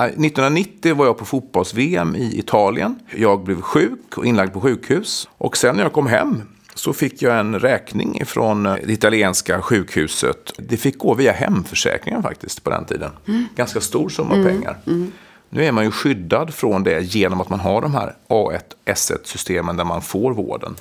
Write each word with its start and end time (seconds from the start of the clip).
1990 0.00 0.94
var 0.94 1.06
jag 1.06 1.18
på 1.18 1.24
fotbolls-VM 1.24 2.16
i 2.16 2.38
Italien. 2.38 2.98
Jag 3.16 3.44
blev 3.44 3.60
sjuk 3.60 4.16
och 4.16 4.26
inlagd 4.26 4.52
på 4.52 4.60
sjukhus. 4.60 5.28
Och 5.38 5.56
sen 5.56 5.76
när 5.76 5.82
jag 5.82 5.92
kom 5.92 6.06
hem 6.06 6.42
så 6.74 6.92
fick 6.92 7.22
jag 7.22 7.38
en 7.38 7.58
räkning 7.58 8.22
från 8.26 8.62
det 8.62 8.92
italienska 8.92 9.62
sjukhuset. 9.62 10.52
Det 10.58 10.76
fick 10.76 10.98
gå 10.98 11.14
via 11.14 11.32
hemförsäkringen 11.32 12.22
faktiskt 12.22 12.64
på 12.64 12.70
den 12.70 12.84
tiden. 12.84 13.10
Mm. 13.28 13.46
Ganska 13.56 13.80
stor 13.80 14.08
summa 14.08 14.34
mm. 14.34 14.46
pengar. 14.46 14.78
Mm. 14.86 15.12
Nu 15.50 15.64
är 15.64 15.72
man 15.72 15.84
ju 15.84 15.90
skyddad 15.90 16.54
från 16.54 16.82
det 16.82 17.00
genom 17.00 17.40
att 17.40 17.48
man 17.48 17.60
har 17.60 17.80
de 17.82 17.94
här 17.94 18.14
A1, 18.28 18.60
S1-systemen 18.84 19.76
där 19.76 19.84
man 19.84 20.02
får 20.02 20.32
vården. 20.32 20.76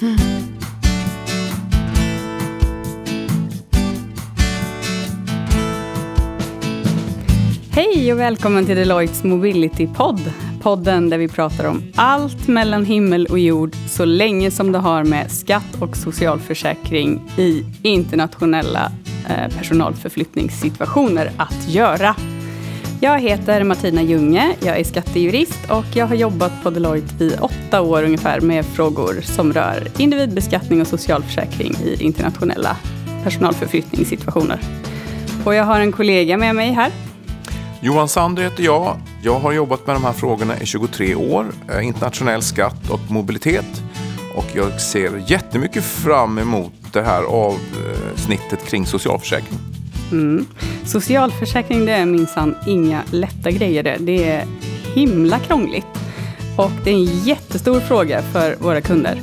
Hej 7.74 8.14
och 8.14 8.20
välkommen 8.20 8.66
till 8.66 8.76
Deloittes 8.76 9.24
Mobility-podd. 9.24 10.34
Podden 10.62 11.10
där 11.10 11.18
vi 11.18 11.28
pratar 11.28 11.66
om 11.66 11.84
allt 11.96 12.48
mellan 12.48 12.86
himmel 12.86 13.26
och 13.26 13.40
jord 13.40 13.76
så 13.88 14.06
länge 14.06 14.52
som 14.52 14.72
det 14.72 14.78
har 14.78 15.04
med 15.04 15.32
skatt 15.32 15.82
och 15.82 15.98
socialförsäkring 15.98 17.22
i 17.38 17.66
internationella 17.82 18.92
eh, 19.30 19.58
personalförflyttningssituationer 19.58 21.32
att 21.38 21.68
göra. 21.68 22.16
Jag 23.02 23.20
heter 23.20 23.64
Martina 23.64 24.02
Junge, 24.02 24.56
jag 24.60 24.80
är 24.80 24.84
skattejurist 24.84 25.72
och 25.72 25.86
jag 25.96 26.08
har 26.08 26.16
jobbat 26.16 26.64
på 26.64 26.70
Deloitte 26.70 27.24
i 27.24 27.36
åtta 27.42 27.82
år 27.82 28.04
ungefär 28.04 28.42
med 28.42 28.66
frågor 28.66 29.22
som 29.22 29.54
rör 29.54 29.88
individbeskattning 29.98 30.82
och 30.82 30.88
socialförsäkring 30.88 31.76
i 31.86 32.04
internationella 32.04 32.78
personalförflyttningssituationer. 33.24 34.60
Och 35.46 35.56
jag 35.56 35.64
har 35.64 35.80
en 35.80 35.92
kollega 35.92 36.38
med 36.38 36.56
mig 36.56 36.72
här 36.72 36.92
Johan 37.84 38.08
Sander 38.08 38.44
heter 38.44 38.64
jag. 38.64 38.98
Jag 39.24 39.40
har 39.40 39.52
jobbat 39.52 39.88
med 39.88 39.96
de 39.96 40.04
här 40.04 40.14
frågorna 40.14 40.60
i 40.60 40.66
23 40.66 41.16
år. 41.16 41.46
Eh, 41.74 41.88
internationell 41.88 42.42
skatt 42.42 42.90
och 42.90 43.00
mobilitet. 43.12 43.84
Och 44.36 44.46
jag 44.56 44.82
ser 44.82 45.24
jättemycket 45.28 45.84
fram 45.84 46.38
emot 46.38 46.74
det 46.94 47.02
här 47.02 47.24
avsnittet 47.24 48.66
kring 48.66 48.86
socialförsäkring. 48.86 49.60
Mm. 50.12 50.46
Socialförsäkring 50.86 51.86
det 51.86 51.92
är 51.92 52.06
minsann 52.06 52.56
inga 52.68 53.02
lätta 53.12 53.52
grejer 53.52 53.84
det. 53.84 53.98
Det 54.00 54.30
är 54.30 54.46
himla 54.96 55.40
krångligt. 55.40 55.88
Och 56.58 56.72
det 56.84 56.90
är 56.90 56.96
en 56.96 57.06
jättestor 57.06 57.80
fråga 57.80 58.22
för 58.22 58.56
våra 58.60 58.82
kunder. 58.82 59.22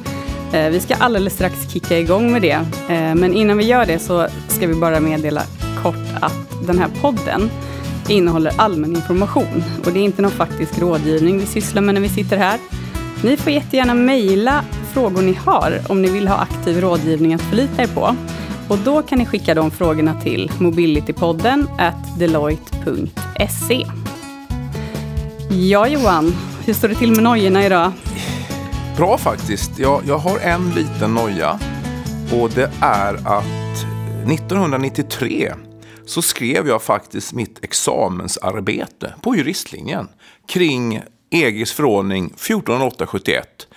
Eh, 0.53 0.69
vi 0.69 0.81
ska 0.81 0.95
alldeles 0.95 1.35
strax 1.35 1.71
kicka 1.73 1.99
igång 1.99 2.33
med 2.33 2.43
det. 2.43 2.67
Eh, 2.89 3.15
men 3.15 3.35
innan 3.35 3.59
vi 3.59 3.65
gör 3.65 3.87
det 3.87 3.99
så 3.99 4.29
ska 4.49 4.67
vi 4.67 4.75
bara 4.75 5.01
meddela 5.01 5.43
kort 5.83 5.95
att 6.21 6.67
den 6.67 6.79
här 6.79 6.89
podden 7.01 7.51
innehåller 8.11 8.53
allmän 8.57 8.97
information 8.97 9.65
och 9.87 9.93
det 9.93 9.99
är 9.99 10.05
inte 10.05 10.23
någon 10.23 10.31
faktisk 10.31 10.79
rådgivning 10.79 11.39
vi 11.39 11.47
sysslar 11.47 11.83
med 11.83 11.95
när 11.95 12.03
vi 12.03 12.09
sitter 12.09 12.37
här. 12.37 12.59
Ni 13.25 13.37
får 13.37 13.53
jättegärna 13.53 13.95
mejla 13.95 14.65
frågor 14.93 15.23
ni 15.23 15.35
har 15.35 15.81
om 15.89 16.03
ni 16.03 16.11
vill 16.11 16.29
ha 16.29 16.37
aktiv 16.37 16.81
rådgivning 16.81 17.35
att 17.35 17.43
förlita 17.43 17.83
er 17.83 17.87
på. 17.87 18.17
Och 18.69 18.79
då 18.79 19.03
kan 19.03 19.19
ni 19.19 19.27
skicka 19.27 19.55
de 19.55 19.71
frågorna 19.71 20.21
till 20.21 20.51
mobilitypodden 20.59 21.69
at 21.79 22.19
deloitte.se. 22.19 23.87
Ja, 25.51 25.89
Johan, 25.89 26.35
hur 26.65 26.75
står 26.75 26.89
det 26.89 26.95
till 26.95 27.13
med 27.13 27.23
nojorna 27.23 27.67
idag? 27.67 27.93
Bra 28.97 29.19
faktiskt. 29.19 29.79
Jag, 29.79 30.03
jag 30.07 30.19
har 30.19 30.39
en 30.39 30.71
liten 30.71 31.15
noja 31.15 31.59
och 32.33 32.51
det 32.51 32.71
är 32.81 33.15
att 33.15 33.45
1993 34.33 35.53
så 36.09 36.23
skrev 36.23 36.69
jag 36.69 36.83
faktiskt 36.83 37.33
mitt 37.33 37.65
examensarbete 37.65 39.15
på 39.23 39.37
juristlinjen 39.37 40.09
kring 40.47 41.03
EGs 41.31 41.73
förordning 41.73 42.33
14871 42.37 43.69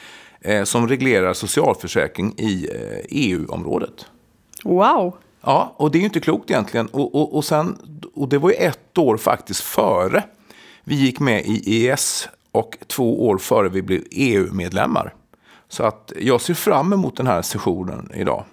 eh, 0.42 0.64
som 0.64 0.88
reglerar 0.88 1.34
socialförsäkring 1.34 2.34
i 2.38 2.68
eh, 2.72 3.06
EU-området. 3.10 4.06
Wow! 4.64 5.16
Ja, 5.42 5.74
och 5.78 5.92
det 5.92 5.98
är 5.98 6.00
ju 6.00 6.06
inte 6.06 6.20
klokt 6.20 6.50
egentligen. 6.50 6.88
Och, 6.88 7.16
och, 7.16 7.36
och, 7.36 7.46
sen, 7.46 7.78
och 8.14 8.30
det 8.30 8.38
var 8.38 8.50
ju 8.50 8.56
ett 8.56 8.98
år 8.98 9.18
faktiskt 9.18 9.62
före 9.62 10.24
vi 10.84 10.96
gick 10.96 11.20
med 11.20 11.46
i 11.46 11.86
EES 11.86 12.30
och 12.52 12.78
två 12.88 13.28
år 13.28 13.38
före 13.38 13.70
vi 13.70 13.82
blev 13.82 14.04
EU-medlemmar. 14.12 15.14
Så 15.70 15.84
att 15.84 16.14
jag 16.20 16.42
ser 16.42 16.54
fram 16.54 16.94
emot 16.94 17.18
den 17.18 17.28
här 17.28 17.42
sessionen 17.42 18.12
idag. 18.16 18.44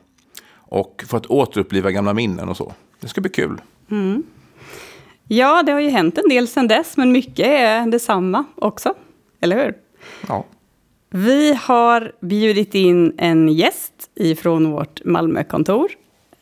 Och 0.51 1.05
för 1.09 1.17
att 1.17 1.27
återuppliva 1.27 1.91
gamla 1.91 2.15
minnen 2.15 2.49
och 2.49 2.57
så. 2.57 2.73
Det 3.01 3.09
ska 3.09 3.21
bli 3.21 3.31
kul. 3.31 3.61
Mm. 3.91 4.23
Ja, 5.29 5.63
det 5.63 5.73
har 5.73 5.81
ju 5.81 5.89
hänt 5.89 6.19
en 6.19 6.29
del 6.29 6.49
sedan 6.49 6.69
dess, 6.69 6.97
men 6.97 7.13
mycket 7.13 7.47
är 7.47 7.87
detsamma 7.87 8.45
också. 8.55 8.95
Eller 9.41 9.65
hur? 9.65 9.75
Ja. 10.29 10.45
Vi 11.11 11.55
har 11.55 12.13
bjudit 12.21 12.75
in 12.75 13.15
en 13.19 13.49
gäst 13.49 14.11
ifrån 14.15 14.73
vårt 14.73 15.05
Malmökontor. 15.05 15.89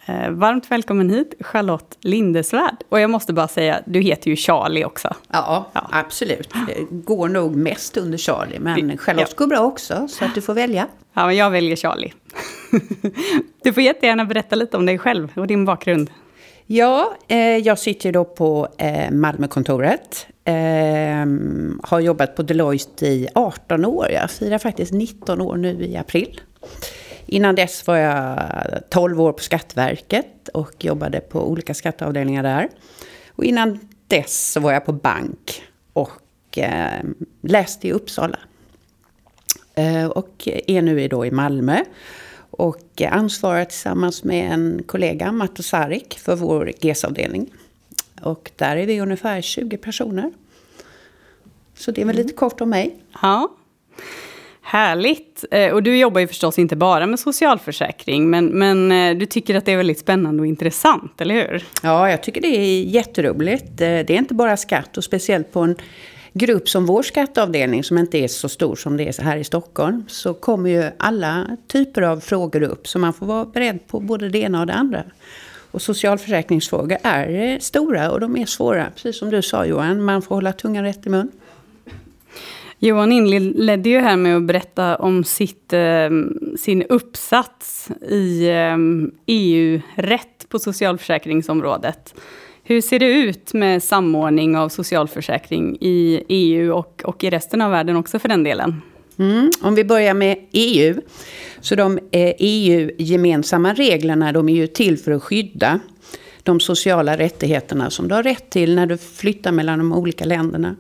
Eh, 0.07 0.31
varmt 0.31 0.71
välkommen 0.71 1.11
hit, 1.11 1.35
Charlotte 1.41 1.99
Lindesvärd. 2.01 2.77
Och 2.89 3.01
jag 3.01 3.11
måste 3.11 3.33
bara 3.33 3.49
säga, 3.49 3.83
du 3.87 4.01
heter 4.01 4.31
ju 4.31 4.37
Charlie 4.37 4.85
också. 4.85 5.15
Ja, 5.29 5.71
ja. 5.73 5.89
absolut. 5.93 6.55
Det 6.67 6.87
går 6.91 7.29
nog 7.29 7.57
mest 7.57 7.97
under 7.97 8.19
Charlie, 8.19 8.59
men 8.59 8.99
Charlotte 8.99 9.29
ja. 9.31 9.35
går 9.37 9.47
bra 9.47 9.59
också, 9.59 10.09
så 10.09 10.25
att 10.25 10.35
du 10.35 10.41
får 10.41 10.55
välja. 10.55 10.87
Ja, 11.13 11.27
men 11.27 11.37
jag 11.37 11.51
väljer 11.51 11.77
Charlie. 11.77 12.13
du 13.63 13.73
får 13.73 13.83
jättegärna 13.83 14.25
berätta 14.25 14.57
lite 14.57 14.77
om 14.77 14.87
dig 14.87 14.99
själv 14.99 15.33
och 15.37 15.47
din 15.47 15.65
bakgrund. 15.65 16.11
Ja, 16.69 17.17
eh, 17.29 17.39
jag 17.39 17.79
sitter 17.79 18.13
då 18.13 18.25
på 18.25 18.69
eh, 18.79 19.11
Malmökontoret. 19.11 20.27
Eh, 20.45 21.27
har 21.83 22.01
jobbat 22.01 22.37
på 22.37 22.43
Deloitte 22.43 23.07
i 23.07 23.29
18 23.35 23.85
år. 23.85 24.11
Jag 24.11 24.31
firar 24.31 24.59
faktiskt 24.59 24.93
19 24.93 25.41
år 25.41 25.57
nu 25.57 25.85
i 25.85 25.97
april. 25.97 26.41
Innan 27.27 27.55
dess 27.55 27.87
var 27.87 27.97
jag 27.97 28.41
12 28.91 29.21
år 29.21 29.33
på 29.33 29.43
Skatteverket 29.43 30.49
och 30.55 30.85
jobbade 30.85 31.21
på 31.21 31.51
olika 31.51 31.75
skatteavdelningar 31.75 32.43
där. 32.43 32.69
Och 33.29 33.45
innan 33.45 33.79
dess 34.09 34.53
så 34.53 34.61
var 34.61 34.73
jag 34.73 34.85
på 34.85 34.93
bank 34.93 35.63
och 35.93 36.59
eh, 36.59 37.05
läste 37.43 37.89
i 37.89 37.93
Uppsala. 37.93 38.39
Eh, 39.75 40.07
och 40.07 40.49
är 40.67 40.83
nu 40.83 41.09
då 41.09 41.27
i 41.27 41.31
Malmö 41.31 41.85
och 42.57 43.03
ansvarar 43.11 43.65
tillsammans 43.65 44.25
med 44.25 44.53
en 44.53 44.83
kollega, 44.87 45.33
Matte 45.33 45.63
Sarik, 45.63 46.19
för 46.19 46.37
vår 46.37 46.73
GES-avdelning. 46.81 47.51
Och 48.23 48.51
där 48.57 48.77
är 48.77 48.87
vi 48.87 49.01
ungefär 49.01 49.41
20 49.41 49.77
personer. 49.77 50.33
Så 51.75 51.91
det 51.91 52.01
är 52.01 52.05
väl 52.05 52.17
lite 52.17 52.29
mm. 52.29 52.37
kort 52.37 52.61
om 52.61 52.71
mig. 52.71 52.97
Ja. 53.23 53.53
Härligt! 54.63 55.45
Eh, 55.51 55.73
och 55.73 55.83
du 55.83 55.99
jobbar 55.99 56.21
ju 56.21 56.27
förstås 56.27 56.59
inte 56.59 56.77
bara 56.77 57.07
med 57.07 57.21
socialförsäkring, 57.21 58.31
men, 58.31 58.47
men 58.47 58.93
eh, 58.93 59.19
du 59.19 59.27
tycker 59.27 59.55
att 59.55 59.65
det 59.65 59.73
är 59.73 59.77
väldigt 59.77 59.99
spännande 59.99 60.41
och 60.41 60.47
intressant, 60.47 61.21
eller 61.21 61.35
hur? 61.35 61.65
Ja, 61.83 62.11
jag 62.11 62.23
tycker 62.23 62.41
det 62.41 62.49
är 62.49 62.83
jätteroligt. 62.83 63.65
Eh, 63.65 63.77
det 63.77 64.11
är 64.11 64.19
inte 64.19 64.35
bara 64.35 64.57
skatt, 64.57 64.97
och 64.97 65.05
speciellt 65.05 65.53
på 65.53 65.61
en 65.61 65.77
grupp 66.39 66.69
som 66.69 66.87
vår 66.87 67.03
skatteavdelning, 67.03 67.85
som 67.85 67.99
inte 67.99 68.19
är 68.19 68.29
så 68.29 68.49
stor 68.49 68.77
som 68.77 68.97
det 68.97 69.09
är 69.09 69.23
här 69.23 69.37
i 69.37 69.45
Stockholm, 69.45 70.05
så 70.09 70.35
kommer 70.35 70.71
ju 70.71 70.91
alla 70.99 71.57
typer 71.67 72.03
av 72.03 72.21
frågor 72.21 72.63
upp. 72.63 72.89
Så 72.89 72.99
man 72.99 73.13
får 73.13 73.27
vara 73.27 73.45
beredd 73.45 73.87
på 73.87 74.01
både 74.01 74.29
det 74.29 74.39
ena 74.39 74.61
och 74.61 74.67
det 74.67 74.75
andra. 74.75 75.05
Och 75.71 75.83
socialförsäkringsfrågor 75.83 76.99
är 77.03 77.53
eh, 77.53 77.59
stora 77.59 78.11
och 78.11 78.21
de 78.21 78.37
är 78.37 78.47
svåra. 78.47 78.91
Precis 78.95 79.19
som 79.19 79.31
du 79.31 79.43
sa 79.43 79.65
Johan, 79.65 80.05
man 80.05 80.23
får 80.23 80.35
hålla 80.35 80.53
tungan 80.53 80.85
rätt 80.85 81.07
i 81.07 81.11
mun. 81.11 81.31
Johan 82.79 83.13
inledde 83.13 83.89
ju 83.89 83.99
här 83.99 84.17
med 84.17 84.37
att 84.37 84.43
berätta 84.43 84.97
om 84.97 85.25
sitt, 85.25 85.73
eh, 85.73 86.11
sin 86.59 86.83
uppsats 86.83 87.89
i 88.09 88.49
eh, 88.49 88.77
EU-rätt 89.27 90.49
på 90.49 90.59
socialförsäkringsområdet. 90.59 92.15
Hur 92.69 92.81
ser 92.81 92.99
det 92.99 93.07
ut 93.07 93.55
med 93.55 93.83
samordning 93.83 94.57
av 94.57 94.69
socialförsäkring 94.69 95.77
i 95.81 96.23
EU 96.29 96.73
och, 96.73 97.03
och 97.05 97.25
i 97.25 97.31
resten 97.31 97.63
av 97.63 97.71
världen 97.71 97.97
också 97.97 98.19
för 98.19 98.29
den 98.29 98.43
delen? 98.43 98.83
Mm, 99.19 99.51
om 99.63 99.75
vi 99.75 99.85
börjar 99.85 100.15
med 100.15 100.39
EU. 100.53 100.95
Så 101.61 101.75
de 101.75 101.99
eh, 101.99 102.21
e 102.21 102.35
EU-gemensamma 102.39 103.75
reglerna 103.75 104.33
de 104.33 104.49
är 104.49 104.55
ju 104.55 104.67
till 104.67 104.99
för 104.99 105.13
att 105.13 105.23
skydda 105.23 105.81
de 106.43 106.61
sociala 106.61 107.19
rättigheterna 107.19 107.91
som 107.91 108.09
du 108.09 108.15
har 108.15 108.23
rätt 108.23 108.51
till 108.51 108.75
när 108.75 108.87
du 108.87 108.99
flyttar 108.99 109.53
mellan 109.53 109.79
de 109.79 109.93
olika 109.93 110.25
länderna. 110.25 110.77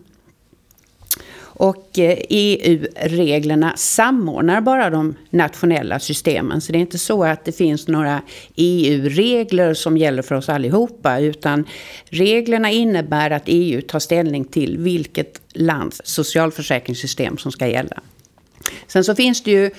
Och 1.58 1.98
eh, 1.98 2.10
e 2.10 2.58
EU-reglerna 2.62 3.72
samordnar 3.76 4.60
bara 4.60 4.90
de 4.90 5.14
nationella 5.30 5.98
systemen. 5.98 6.60
Så 6.60 6.72
det 6.72 6.78
är 6.78 6.80
inte 6.80 6.98
så 6.98 7.24
att 7.24 7.44
det 7.44 7.52
finns 7.52 7.88
några 7.88 8.22
EU-regler 8.56 9.74
som 9.74 9.96
gäller 9.96 10.22
för 10.22 10.34
oss 10.34 10.48
allihopa. 10.48 11.18
Utan 11.18 11.64
reglerna 12.04 12.70
innebär 12.70 13.30
att 13.30 13.42
EU 13.46 13.82
tar 13.82 13.98
ställning 13.98 14.44
till 14.44 14.78
vilket 14.78 15.40
lands 15.52 16.00
socialförsäkringssystem 16.04 17.38
som 17.38 17.52
ska 17.52 17.66
gälla. 17.66 18.02
Sen 18.86 19.04
så 19.04 19.14
finns 19.14 19.42
det 19.42 19.50
ju 19.50 19.70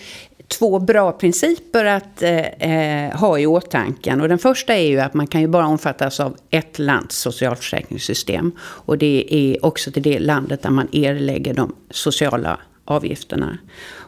två 0.48 0.80
bra 0.80 1.12
principer 1.12 1.86
att 1.86 2.22
eh, 2.22 2.40
eh, 2.40 3.18
ha 3.18 3.40
i 3.40 3.46
åtanke. 3.46 4.16
Och 4.16 4.30
den 4.30 4.40
första 4.40 4.76
är 4.76 4.88
ju 4.88 5.00
att 5.00 5.14
man 5.14 5.28
kan 5.28 5.42
ju 5.42 5.48
bara 5.48 5.68
omfattas 5.68 6.20
av 6.20 6.38
ett 6.50 6.80
lands 6.80 7.18
socialförsäkringssystem. 7.18 8.52
Och 8.60 8.98
det 8.98 9.26
är 9.30 9.66
också 9.66 9.92
till 9.92 10.04
det 10.04 10.20
landet 10.20 10.62
där 10.62 10.70
man 10.70 10.88
erlägger 10.92 11.54
de 11.54 11.76
sociala 11.90 12.60
avgifterna. 12.86 13.58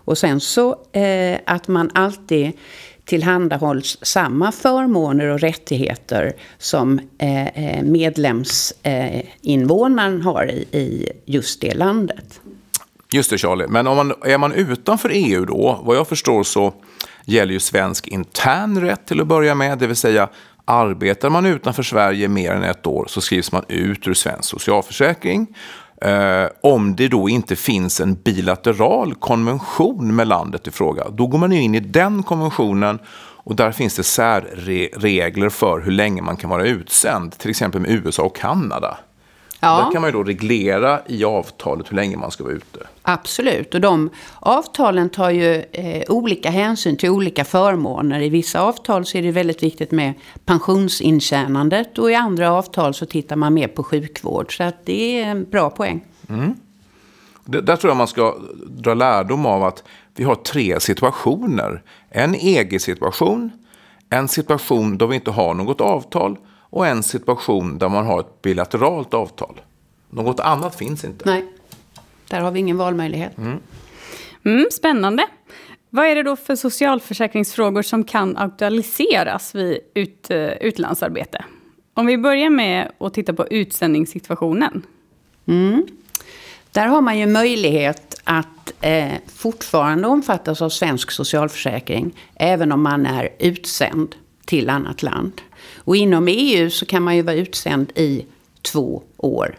Och 0.05 0.17
sen 0.17 0.39
så 0.39 0.75
eh, 0.91 1.37
att 1.45 1.67
man 1.67 1.91
alltid 1.93 2.51
tillhandahålls 3.05 3.97
samma 4.01 4.51
förmåner 4.51 5.25
och 5.25 5.39
rättigheter 5.39 6.33
som 6.57 6.99
eh, 7.17 7.47
eh 7.47 7.83
medlemsinvånaren 7.83 10.21
har 10.21 10.51
i, 10.51 10.65
i 10.71 11.09
just 11.25 11.61
det 11.61 11.73
landet. 11.73 12.41
Just 13.11 13.29
det 13.29 13.37
Charlie, 13.37 13.67
men 13.67 13.87
om 13.87 13.97
man, 13.97 14.13
är 14.25 14.37
man 14.37 14.51
utanför 14.51 15.11
EU 15.13 15.45
då, 15.45 15.79
vad 15.83 15.97
jag 15.97 16.07
förstår 16.07 16.43
så 16.43 16.73
gäller 17.25 17.53
ju 17.53 17.59
svensk 17.59 18.07
intern 18.07 18.81
rätt 18.81 19.05
till 19.05 19.21
att 19.21 19.27
börja 19.27 19.55
med, 19.55 19.77
det 19.77 19.87
vill 19.87 19.95
säga 19.95 20.29
arbetar 20.65 21.29
man 21.29 21.45
utanför 21.45 21.83
Sverige 21.83 22.27
mer 22.27 22.51
än 22.51 22.63
ett 22.63 22.87
år 22.87 23.05
så 23.07 23.21
skrivs 23.21 23.51
man 23.51 23.63
ut 23.67 24.07
ur 24.07 24.13
svensk 24.13 24.49
socialförsäkring. 24.49 25.47
Eh, 26.01 26.45
om 26.61 26.95
det 26.95 27.07
då 27.07 27.29
inte 27.29 27.55
finns 27.55 28.01
en 28.01 28.15
bilateral 28.15 29.15
konvention 29.15 30.15
med 30.15 30.27
landet 30.27 30.67
i 30.67 30.71
fråga, 30.71 31.09
då 31.09 31.27
går 31.27 31.37
man 31.37 31.51
in 31.51 31.75
i 31.75 31.79
den 31.79 32.23
konventionen 32.23 32.99
och 33.43 33.55
där 33.55 33.71
finns 33.71 33.95
det 33.95 34.03
särregler 34.03 35.49
för 35.49 35.79
hur 35.79 35.91
länge 35.91 36.21
man 36.21 36.37
kan 36.37 36.49
vara 36.49 36.65
utsänd, 36.65 37.37
till 37.37 37.49
exempel 37.49 37.81
med 37.81 37.91
USA 37.91 38.23
och 38.23 38.35
Kanada. 38.35 38.97
Ja. 39.59 39.83
Där 39.83 39.91
kan 39.91 40.01
man 40.01 40.07
ju 40.07 40.11
då 40.11 40.23
reglera 40.23 41.01
i 41.07 41.23
avtalet 41.23 41.91
hur 41.91 41.95
länge 41.95 42.17
man 42.17 42.31
ska 42.31 42.43
vara 42.43 42.53
ute. 42.53 42.79
Absolut, 43.01 43.73
och 43.73 43.81
de 43.81 44.09
avtalen 44.39 45.09
tar 45.09 45.29
ju 45.29 45.63
eh, 45.71 46.03
olika 46.07 46.49
hänsyn 46.49 46.97
till 46.97 47.09
olika 47.09 47.45
förmåner. 47.45 48.21
I 48.21 48.29
vissa 48.29 48.61
avtal 48.61 49.05
så 49.05 49.17
är 49.17 49.21
det 49.21 49.31
väldigt 49.31 49.63
viktigt 49.63 49.91
med 49.91 50.13
pensionsintjänandet 50.45 51.97
och 51.97 52.11
i 52.11 52.15
andra 52.15 52.51
avtal 52.51 52.93
så 52.93 53.05
tittar 53.05 53.35
man 53.35 53.53
mer 53.53 53.67
på 53.67 53.83
sjukvård. 53.83 54.57
Så 54.57 54.63
att 54.63 54.85
det 54.85 55.21
är 55.21 55.25
en 55.25 55.49
bra 55.49 55.69
poäng. 55.69 56.05
Mm. 56.29 56.53
Det, 57.45 57.61
där 57.61 57.75
tror 57.75 57.89
jag 57.89 57.97
man 57.97 58.07
ska 58.07 58.35
dra 58.67 58.93
lärdom 58.93 59.45
av 59.45 59.63
att 59.63 59.83
vi 60.15 60.23
har 60.23 60.35
tre 60.35 60.79
situationer. 60.79 61.83
En 62.09 62.35
EG-situation, 62.35 63.51
en 64.09 64.27
situation 64.27 64.97
då 64.97 65.05
vi 65.05 65.15
inte 65.15 65.31
har 65.31 65.53
något 65.53 65.81
avtal 65.81 66.37
och 66.69 66.87
en 66.87 67.03
situation 67.03 67.77
där 67.77 67.89
man 67.89 68.05
har 68.05 68.19
ett 68.19 68.41
bilateralt 68.41 69.13
avtal. 69.13 69.61
Något 70.09 70.39
annat 70.39 70.75
finns 70.75 71.03
inte. 71.03 71.25
Nej, 71.25 71.45
där 72.27 72.41
har 72.41 72.51
vi 72.51 72.59
ingen 72.59 72.77
valmöjlighet. 72.77 73.37
Mm. 73.37 73.59
Mm, 74.45 74.65
spännande. 74.71 75.27
Vad 75.89 76.05
är 76.05 76.15
det 76.15 76.23
då 76.23 76.35
för 76.35 76.55
socialförsäkringsfrågor 76.55 77.81
som 77.81 78.03
kan 78.03 78.37
aktualiseras 78.37 79.55
vid 79.55 79.79
ut, 79.93 80.27
uh, 80.31 80.37
utlandsarbete? 80.37 81.45
Om 81.93 82.05
vi 82.05 82.17
börjar 82.17 82.49
med 82.49 82.91
att 82.97 83.13
titta 83.13 83.33
på 83.33 83.47
utsändningssituationen. 83.47 84.85
Mm. 85.45 85.87
Där 86.71 86.87
har 86.87 87.01
man 87.01 87.19
ju 87.19 87.25
möjlighet 87.25 88.21
att 88.23 88.73
eh, 88.81 89.13
fortfarande 89.35 90.07
omfattas 90.07 90.61
av 90.61 90.69
svensk 90.69 91.11
socialförsäkring, 91.11 92.15
även 92.35 92.71
om 92.71 92.81
man 92.81 93.05
är 93.05 93.29
utsänd 93.39 94.15
till 94.45 94.69
annat 94.69 95.03
land. 95.03 95.41
Och 95.77 95.95
inom 95.95 96.27
EU 96.27 96.69
så 96.69 96.85
kan 96.85 97.03
man 97.03 97.15
ju 97.15 97.21
vara 97.21 97.35
utsänd 97.35 97.91
i 97.95 98.25
två 98.61 99.03
år. 99.17 99.57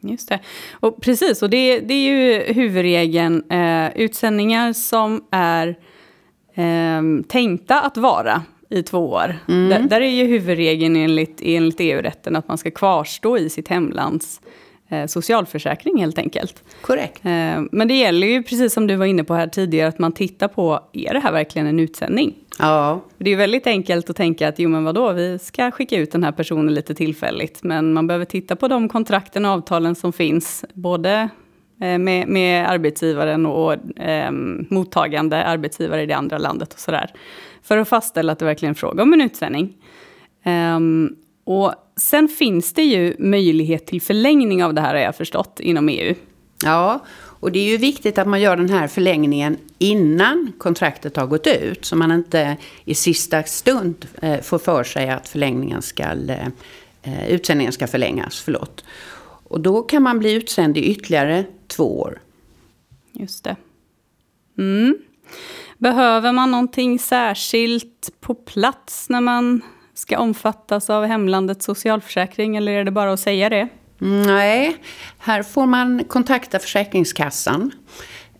Just 0.00 0.28
det. 0.28 0.40
Och 0.72 1.02
precis, 1.02 1.42
och 1.42 1.50
det, 1.50 1.80
det 1.80 1.94
är 1.94 2.08
ju 2.08 2.52
huvudregeln. 2.52 3.50
Eh, 3.50 3.96
utsändningar 3.96 4.72
som 4.72 5.24
är 5.30 5.78
eh, 6.54 7.02
tänkta 7.28 7.80
att 7.80 7.96
vara 7.96 8.42
i 8.70 8.82
två 8.82 8.98
år. 8.98 9.38
Mm. 9.48 9.68
Där, 9.68 9.88
där, 9.88 10.00
är 10.00 10.10
ju 10.10 10.24
huvudregeln 10.24 10.96
enligt, 10.96 11.40
enligt 11.42 11.76
EU-rätten 11.80 12.36
att 12.36 12.48
man 12.48 12.58
ska 12.58 12.70
kvarstå 12.70 13.38
i 13.38 13.50
sitt 13.50 13.68
hemlands 13.68 14.40
socialförsäkring 15.06 15.98
helt 15.98 16.18
enkelt. 16.18 16.64
Korrekt. 16.80 17.24
Eh, 17.24 17.62
men 17.72 17.88
det 17.88 17.94
gäller 17.94 18.26
ju, 18.26 18.42
precis 18.42 18.72
som 18.72 18.86
du 18.86 18.96
var 18.96 19.06
inne 19.06 19.24
på 19.24 19.34
här 19.34 19.46
tidigare, 19.46 19.88
att 19.88 19.98
man 19.98 20.12
tittar 20.12 20.48
på, 20.48 20.80
är 20.92 21.14
det 21.14 21.20
här 21.20 21.32
verkligen 21.32 21.66
en 21.66 21.80
utsändning? 21.80 22.34
Ja. 22.58 23.00
Det 23.18 23.30
är 23.30 23.36
väldigt 23.36 23.66
enkelt 23.66 24.10
att 24.10 24.16
tänka 24.16 24.48
att 24.48 24.58
jo 24.58 24.68
men 24.68 24.84
vadå, 24.84 25.12
vi 25.12 25.38
ska 25.38 25.70
skicka 25.70 25.96
ut 25.96 26.12
den 26.12 26.24
här 26.24 26.32
personen 26.32 26.74
lite 26.74 26.94
tillfälligt. 26.94 27.62
Men 27.62 27.92
man 27.92 28.06
behöver 28.06 28.24
titta 28.24 28.56
på 28.56 28.68
de 28.68 28.88
kontrakten 28.88 29.44
och 29.44 29.50
avtalen 29.50 29.94
som 29.94 30.12
finns, 30.12 30.64
både 30.72 31.28
eh, 31.80 31.98
med, 31.98 32.28
med 32.28 32.70
arbetsgivaren 32.70 33.46
och 33.46 34.00
eh, 34.00 34.30
mottagande 34.70 35.44
arbetsgivare 35.44 36.02
i 36.02 36.06
det 36.06 36.16
andra 36.16 36.38
landet 36.38 36.72
och 36.72 36.78
sådär. 36.78 37.10
För 37.62 37.78
att 37.78 37.88
fastställa 37.88 38.32
att 38.32 38.38
det 38.38 38.44
verkligen 38.44 38.70
är 38.70 38.76
fråga 38.76 39.02
om 39.02 39.12
en 39.12 39.20
utsändning. 39.20 39.76
Um, 40.44 41.16
och 41.44 41.74
sen 41.96 42.28
finns 42.28 42.72
det 42.72 42.82
ju 42.82 43.16
möjlighet 43.18 43.86
till 43.86 44.02
förlängning 44.02 44.64
av 44.64 44.74
det 44.74 44.80
här 44.80 44.94
har 44.94 45.00
jag 45.00 45.16
förstått 45.16 45.60
inom 45.60 45.88
EU. 45.88 46.14
Ja, 46.64 47.04
och 47.44 47.52
det 47.52 47.58
är 47.58 47.70
ju 47.70 47.76
viktigt 47.76 48.18
att 48.18 48.28
man 48.28 48.40
gör 48.40 48.56
den 48.56 48.70
här 48.70 48.88
förlängningen 48.88 49.56
innan 49.78 50.52
kontraktet 50.58 51.16
har 51.16 51.26
gått 51.26 51.46
ut. 51.46 51.84
Så 51.84 51.96
man 51.96 52.12
inte 52.12 52.56
i 52.84 52.94
sista 52.94 53.42
stund 53.42 54.06
eh, 54.22 54.40
får 54.40 54.58
för 54.58 54.84
sig 54.84 55.10
att 55.10 55.28
förlängningen 55.28 55.82
ska, 55.82 56.04
eh, 57.02 57.28
utsändningen 57.28 57.72
ska 57.72 57.86
förlängas. 57.86 58.40
Förlåt. 58.40 58.84
Och 59.48 59.60
då 59.60 59.82
kan 59.82 60.02
man 60.02 60.18
bli 60.18 60.32
utsänd 60.32 60.76
i 60.76 60.90
ytterligare 60.90 61.44
två 61.66 62.00
år. 62.00 62.20
Just 63.12 63.44
det. 63.44 63.56
Mm. 64.58 64.98
Behöver 65.78 66.32
man 66.32 66.50
någonting 66.50 66.98
särskilt 66.98 68.10
på 68.20 68.34
plats 68.34 69.10
när 69.10 69.20
man 69.20 69.62
ska 69.94 70.18
omfattas 70.18 70.90
av 70.90 71.04
hemlandets 71.04 71.64
socialförsäkring 71.64 72.56
eller 72.56 72.72
är 72.72 72.84
det 72.84 72.90
bara 72.90 73.12
att 73.12 73.20
säga 73.20 73.48
det? 73.48 73.68
Nej, 73.98 74.76
här 75.18 75.42
får 75.42 75.66
man 75.66 76.04
kontakta 76.04 76.58
Försäkringskassan 76.58 77.70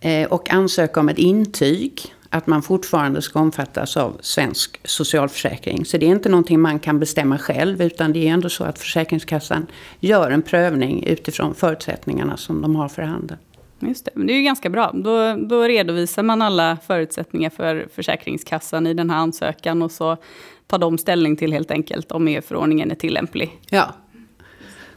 eh, 0.01 0.27
och 0.27 0.53
ansöka 0.53 0.99
om 0.99 1.09
ett 1.09 1.17
intyg 1.17 2.15
att 2.29 2.47
man 2.47 2.61
fortfarande 2.61 3.21
ska 3.21 3.39
omfattas 3.39 3.97
av 3.97 4.17
svensk 4.21 4.79
socialförsäkring. 4.83 5.85
Så 5.85 5.97
det 5.97 6.05
är 6.05 6.09
inte 6.09 6.29
någonting 6.29 6.59
man 6.59 6.79
kan 6.79 6.99
bestämma 6.99 7.37
själv 7.37 7.81
utan 7.81 8.13
det 8.13 8.27
är 8.27 8.33
ändå 8.33 8.49
så 8.49 8.63
att 8.63 8.79
Försäkringskassan 8.79 9.67
gör 9.99 10.31
en 10.31 10.41
prövning 10.41 11.03
utifrån 11.03 11.55
förutsättningarna 11.55 12.37
som 12.37 12.61
de 12.61 12.75
har 12.75 12.89
för 12.89 13.01
handen. 13.01 13.37
Just 13.79 14.05
det, 14.05 14.11
men 14.15 14.27
det 14.27 14.33
är 14.33 14.37
ju 14.37 14.43
ganska 14.43 14.69
bra. 14.69 14.91
Då, 14.93 15.35
då 15.35 15.61
redovisar 15.61 16.23
man 16.23 16.41
alla 16.41 16.77
förutsättningar 16.87 17.49
för 17.49 17.87
Försäkringskassan 17.95 18.87
i 18.87 18.93
den 18.93 19.09
här 19.09 19.17
ansökan 19.17 19.81
och 19.81 19.91
så 19.91 20.17
tar 20.67 20.77
de 20.77 20.97
ställning 20.97 21.35
till 21.35 21.53
helt 21.53 21.71
enkelt 21.71 22.11
om 22.11 22.27
EU-förordningen 22.27 22.91
är 22.91 22.95
tillämplig. 22.95 23.59
Ja, 23.69 23.93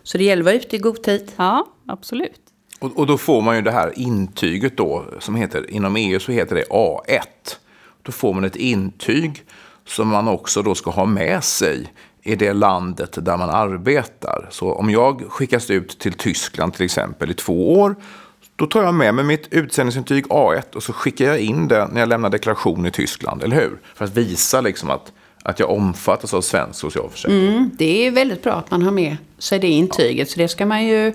så 0.02 0.18
det 0.18 0.24
gäller 0.24 0.42
att 0.42 0.44
vara 0.44 0.54
ute 0.54 0.76
i 0.76 0.78
god 0.78 1.02
tid. 1.02 1.32
Ja, 1.36 1.66
absolut. 1.86 2.40
Och, 2.78 2.98
och, 2.98 3.06
då 3.06 3.18
får 3.18 3.42
man 3.42 3.56
ju 3.56 3.62
det 3.62 3.70
här 3.70 3.98
intyget 3.98 4.76
då, 4.76 5.04
som 5.18 5.34
heter, 5.34 5.70
inom 5.70 5.96
EU 5.96 6.20
så 6.20 6.32
heter 6.32 6.54
det 6.54 6.64
A1. 6.64 7.20
Då 8.02 8.12
får 8.12 8.34
man 8.34 8.44
ett 8.44 8.56
intyg 8.56 9.44
som 9.86 10.08
man 10.08 10.28
också 10.28 10.62
då 10.62 10.74
ska 10.74 10.90
ha 10.90 11.06
med 11.06 11.44
sig 11.44 11.92
i 12.22 12.36
det 12.36 12.52
landet 12.52 13.24
där 13.24 13.36
man 13.36 13.50
arbetar. 13.50 14.48
Så 14.50 14.72
om 14.72 14.90
jag 14.90 15.22
skickas 15.28 15.70
ut 15.70 15.98
till 15.98 16.12
Tyskland 16.12 16.74
till 16.74 16.84
exempel 16.84 17.30
i 17.30 17.34
två 17.34 17.80
år, 17.80 17.96
då 18.56 18.66
tar 18.66 18.82
jag 18.82 18.94
med 18.94 19.14
mig 19.14 19.24
mitt 19.24 19.48
utsändningsintyg 19.50 20.24
A1 20.26 20.74
och 20.74 20.82
så 20.82 20.92
skickar 20.92 21.24
jag 21.24 21.38
in 21.38 21.68
det 21.68 21.88
när 21.92 22.00
jag 22.00 22.08
lämnar 22.08 22.30
deklaration 22.30 22.86
i 22.86 22.90
Tyskland, 22.90 23.42
eller 23.42 23.56
hur? 23.56 23.80
För 23.94 24.04
att 24.04 24.16
visa 24.16 24.60
liksom 24.60 24.90
att 24.90 25.12
att 25.42 25.58
jag 25.60 25.70
omfattas 25.70 26.34
av 26.34 26.40
svensk 26.40 26.80
socialförsäkring. 26.80 27.48
Mm, 27.48 27.70
det 27.78 28.06
är 28.06 28.10
väldigt 28.10 28.42
bra 28.42 28.52
att 28.52 28.70
man 28.70 28.82
har 28.82 28.90
med 28.90 29.16
sig 29.38 29.58
det 29.58 29.68
intyget. 29.68 30.28
Ja. 30.28 30.32
Så 30.32 30.38
det 30.38 30.48
ska 30.48 30.66
man 30.66 30.86
ju 30.86 31.06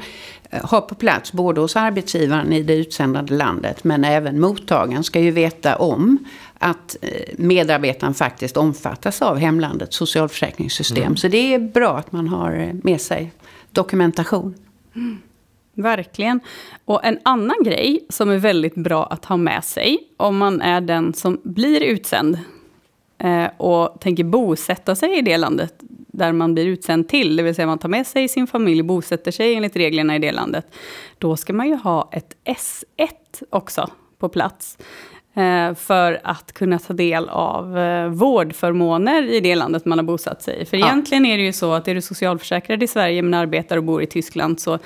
eh, 0.50 0.66
ha 0.66 0.82
på 0.82 0.96
plats 0.96 1.32
både 1.32 1.62
hos 1.62 1.76
arbetsgivaren 1.76 2.54
i 2.54 2.64
det 2.64 2.76
utsändande 2.76 3.36
landet 3.36 3.84
men 3.84 4.04
även 4.04 4.40
mottagaren 4.40 5.04
ska 5.04 5.20
ju 5.20 5.32
veta 5.32 5.76
om 5.76 6.18
att 6.60 6.98
eh, 7.02 7.10
medarbetaren 7.38 8.14
faktiskt 8.14 8.58
omfattas 8.58 9.22
av 9.22 9.38
hemlandets 9.38 9.96
socialförsäkringssystem. 9.96 11.04
Mm. 11.04 11.18
Så 11.18 11.28
det 11.28 11.54
är 11.54 11.60
bra 11.60 11.98
att 11.98 12.12
man 12.12 12.28
har 12.28 12.52
eh, 12.60 12.74
med 12.74 13.02
sig 13.02 13.32
dokumentation. 13.72 14.56
Mm. 14.96 15.20
Verkligen. 15.76 16.40
Och 16.86 17.06
en 17.06 17.20
annan 17.24 17.56
grej 17.64 18.06
som 18.10 18.30
är 18.30 18.38
väldigt 18.38 18.76
bra 18.76 19.06
att 19.06 19.26
ha 19.26 19.38
med 19.38 19.64
sig 19.64 20.00
om 20.18 20.38
man 20.38 20.62
är 20.62 20.82
den 20.82 21.14
som 21.14 21.42
blir 21.44 21.82
utsänd 21.82 22.38
och 23.58 24.02
tänker 24.02 24.24
bosätta 24.24 24.96
sig 24.96 25.18
i 25.18 25.22
det 25.22 25.38
landet 25.38 25.74
där 26.14 26.32
man 26.32 26.54
blir 26.54 26.66
utsänd 26.66 27.08
till, 27.08 27.36
det 27.36 27.44
vill 27.44 27.56
säga 27.56 27.68
man 27.68 27.78
tar 27.78 27.90
med 27.90 28.08
sig 28.08 28.28
sin 28.28 28.48
familj 28.48 28.80
och 28.80 28.86
bosätter 28.86 29.32
sig 29.32 29.56
enligt 29.56 29.76
reglerna 29.76 30.16
i 30.16 30.20
det 30.20 30.32
landet, 30.32 30.66
då 31.18 31.38
ska 31.38 31.54
man 31.54 31.68
ju 31.68 31.76
ha 31.76 32.10
ett 32.12 32.36
S1 32.46 33.44
också 33.50 33.90
på 34.20 34.30
plats. 34.30 34.78
Eh, 35.36 35.76
för 35.76 36.22
att 36.24 36.54
kunna 36.54 36.80
ta 36.80 36.94
del 36.94 37.30
av 37.30 37.78
eh, 37.78 38.08
vårdförmåner 38.08 39.24
i 39.24 39.40
det 39.40 39.56
landet 39.56 39.86
man 39.86 39.98
har 39.98 40.04
bosatt 40.04 40.42
sig 40.42 40.62
i. 40.62 40.66
För 40.66 40.78
ja. 40.78 40.86
egentligen 40.86 41.26
är 41.26 41.38
det 41.38 41.44
ju 41.44 41.54
så 41.54 41.74
att 41.74 41.88
är 41.88 41.96
du 41.96 42.02
socialförsäkrad 42.02 42.84
i 42.84 42.88
Sverige 42.88 43.22
men 43.22 43.34
arbetar 43.34 43.78
och 43.78 43.84
bor 43.84 44.04
i 44.04 44.06
Tyskland 44.06 44.60
så 44.60 44.80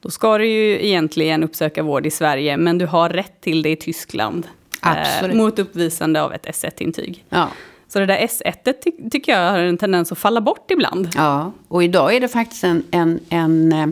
då 0.00 0.10
ska 0.10 0.38
du 0.38 0.46
ju 0.46 0.86
egentligen 0.86 1.44
uppsöka 1.44 1.82
vård 1.82 2.06
i 2.06 2.10
Sverige 2.10 2.56
men 2.56 2.78
du 2.78 2.86
har 2.86 3.08
rätt 3.08 3.40
till 3.40 3.62
det 3.62 3.70
i 3.70 3.76
Tyskland. 3.76 4.46
Absolut. 4.80 5.36
mot 5.36 5.58
uppvisande 5.58 6.22
av 6.22 6.32
ett 6.32 6.46
S1-intyg. 6.46 7.24
Ja. 7.28 7.48
Så 7.94 8.00
det 8.00 8.06
där 8.06 8.18
S1 8.18 8.72
ty 8.84 9.10
tycker 9.10 9.32
jag 9.32 9.50
har 9.50 9.58
en 9.58 9.78
tendens 9.78 10.12
att 10.12 10.18
falla 10.18 10.40
bort 10.40 10.70
ibland. 10.70 11.08
Ja, 11.14 11.52
och 11.68 11.84
idag 11.84 12.14
är 12.14 12.20
det 12.20 12.28
faktiskt 12.28 12.64
en, 12.64 12.84
en, 12.90 13.20
en 13.28 13.72
eh, 13.72 13.86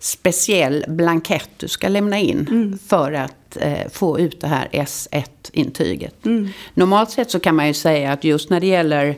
speciell 0.00 0.84
blankett 0.88 1.50
du 1.56 1.68
ska 1.68 1.88
lämna 1.88 2.18
in 2.18 2.78
för 2.88 3.12
att 3.12 3.56
eh, 3.60 3.88
få 3.92 4.20
ut 4.20 4.40
det 4.40 4.46
här 4.46 4.68
S1-intyget. 4.72 6.14
Normalt 6.74 7.10
sett 7.10 7.30
så 7.30 7.40
kan 7.40 7.56
man 7.56 7.66
ju 7.66 7.74
säga 7.74 8.12
att 8.12 8.24
just 8.24 8.50
när 8.50 8.60
det 8.60 8.66
gäller 8.66 9.16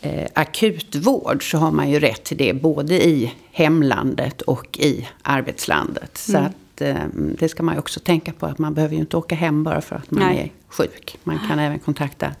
eh, 0.00 0.26
akutvård 0.34 1.50
så 1.50 1.58
har 1.58 1.70
man 1.70 1.90
ju 1.90 2.00
rätt 2.00 2.24
till 2.24 2.36
det 2.36 2.52
både 2.52 3.06
i 3.06 3.32
hemlandet 3.52 4.42
och 4.42 4.78
i 4.78 5.08
arbetslandet. 5.22 6.18
Så 6.18 6.38
att 6.38 6.80
eh, 6.80 6.96
det 7.14 7.48
ska 7.48 7.62
man 7.62 7.74
ju 7.74 7.78
också 7.78 8.00
tänka 8.00 8.32
på 8.32 8.46
att 8.46 8.58
man 8.58 8.74
behöver 8.74 8.94
ju 8.94 9.00
inte 9.00 9.16
åka 9.16 9.34
hem 9.34 9.64
bara 9.64 9.80
för 9.80 9.96
att 9.96 10.10
man 10.10 10.28
Nej. 10.28 10.38
är 10.38 10.50
sjuk. 10.68 11.18
Man 11.24 11.38
kan 11.48 11.58
även 11.58 11.78
kontakta 11.78 12.32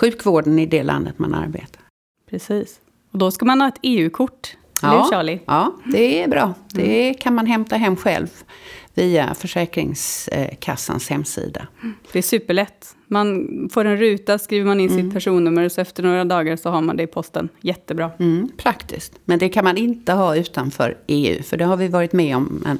sjukvården 0.00 0.58
i 0.58 0.66
det 0.66 0.82
landet 0.82 1.18
man 1.18 1.34
arbetar. 1.34 1.82
Precis. 2.30 2.80
Och 3.10 3.18
då 3.18 3.30
ska 3.30 3.44
man 3.44 3.60
ha 3.60 3.68
ett 3.68 3.78
EU-kort. 3.82 4.56
Eller 4.82 5.02
hur 5.02 5.10
Charlie? 5.10 5.40
Ja, 5.46 5.74
det 5.92 6.22
är 6.22 6.28
bra. 6.28 6.54
Det 6.72 7.14
kan 7.14 7.34
man 7.34 7.46
hämta 7.46 7.76
hem 7.76 7.96
själv 7.96 8.28
via 8.94 9.34
Försäkringskassans 9.34 11.08
hemsida. 11.08 11.66
Det 12.12 12.18
är 12.18 12.22
superlätt. 12.22 12.96
Man 13.06 13.48
får 13.72 13.84
en 13.84 13.96
ruta, 13.96 14.38
skriver 14.38 14.66
man 14.66 14.80
in 14.80 14.90
sitt 14.90 15.12
personnummer 15.12 15.64
och 15.64 15.72
så 15.72 15.80
efter 15.80 16.02
några 16.02 16.24
dagar 16.24 16.56
så 16.56 16.70
har 16.70 16.80
man 16.80 16.96
det 16.96 17.02
i 17.02 17.06
posten. 17.06 17.48
Jättebra. 17.60 18.10
Mm, 18.18 18.50
praktiskt. 18.56 19.12
Men 19.24 19.38
det 19.38 19.48
kan 19.48 19.64
man 19.64 19.76
inte 19.76 20.12
ha 20.12 20.36
utanför 20.36 20.98
EU. 21.06 21.42
För 21.42 21.56
det 21.56 21.64
har 21.64 21.76
vi 21.76 21.88
varit 21.88 22.12
med 22.12 22.36
om 22.36 22.64
en 22.66 22.78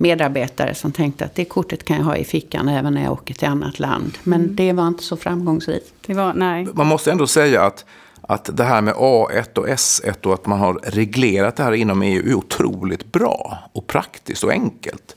medarbetare 0.00 0.74
som 0.74 0.92
tänkte 0.92 1.24
att 1.24 1.34
det 1.34 1.44
kortet 1.44 1.84
kan 1.84 1.96
jag 1.96 2.04
ha 2.04 2.16
i 2.16 2.24
fickan 2.24 2.68
även 2.68 2.94
när 2.94 3.02
jag 3.02 3.12
åker 3.12 3.34
till 3.34 3.48
annat 3.48 3.78
land. 3.78 4.18
Men 4.22 4.56
det 4.56 4.72
var 4.72 4.88
inte 4.88 5.02
så 5.02 5.16
framgångsrikt. 5.16 5.92
Det 6.06 6.14
var, 6.14 6.34
nej. 6.34 6.68
Man 6.74 6.86
måste 6.86 7.10
ändå 7.12 7.26
säga 7.26 7.62
att, 7.62 7.84
att 8.22 8.50
det 8.56 8.64
här 8.64 8.80
med 8.80 8.94
A1 8.94 9.58
och 9.58 9.68
S1 9.68 10.26
och 10.26 10.34
att 10.34 10.46
man 10.46 10.58
har 10.58 10.74
reglerat 10.84 11.56
det 11.56 11.62
här 11.62 11.72
inom 11.72 12.02
EU 12.02 12.30
är 12.30 12.34
otroligt 12.34 13.12
bra 13.12 13.58
och 13.72 13.86
praktiskt 13.86 14.44
och 14.44 14.50
enkelt. 14.52 15.16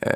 Eh, 0.00 0.12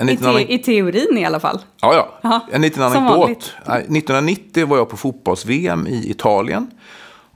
I, 0.00 0.04
liten 0.04 0.26
anek- 0.26 0.46
te 0.46 0.54
I 0.54 0.58
teorin 0.58 1.18
i 1.18 1.24
alla 1.24 1.40
fall. 1.40 1.58
Ja, 1.80 1.94
ja. 1.94 2.18
Jaha, 2.22 2.40
En 2.52 2.62
liten 2.62 2.90
som 2.90 3.02
anekdot. 3.02 3.18
vanligt. 3.20 3.52
Nej, 3.66 3.78
1990 3.80 4.66
var 4.66 4.76
jag 4.76 4.88
på 4.88 4.96
fotbolls-VM 4.96 5.86
i 5.86 6.10
Italien. 6.10 6.70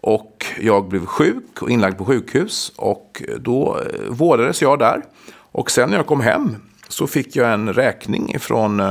Och 0.00 0.46
jag 0.60 0.88
blev 0.88 1.06
sjuk 1.06 1.62
och 1.62 1.70
inlagd 1.70 1.98
på 1.98 2.04
sjukhus. 2.04 2.72
Och 2.76 3.22
då 3.40 3.78
eh, 3.80 4.08
vårdades 4.10 4.62
jag 4.62 4.78
där. 4.78 5.02
Och 5.52 5.70
sen 5.70 5.90
när 5.90 5.96
jag 5.96 6.06
kom 6.06 6.20
hem 6.20 6.56
så 6.88 7.06
fick 7.06 7.36
jag 7.36 7.52
en 7.52 7.72
räkning 7.72 8.34
ifrån 8.34 8.80
eh, 8.80 8.90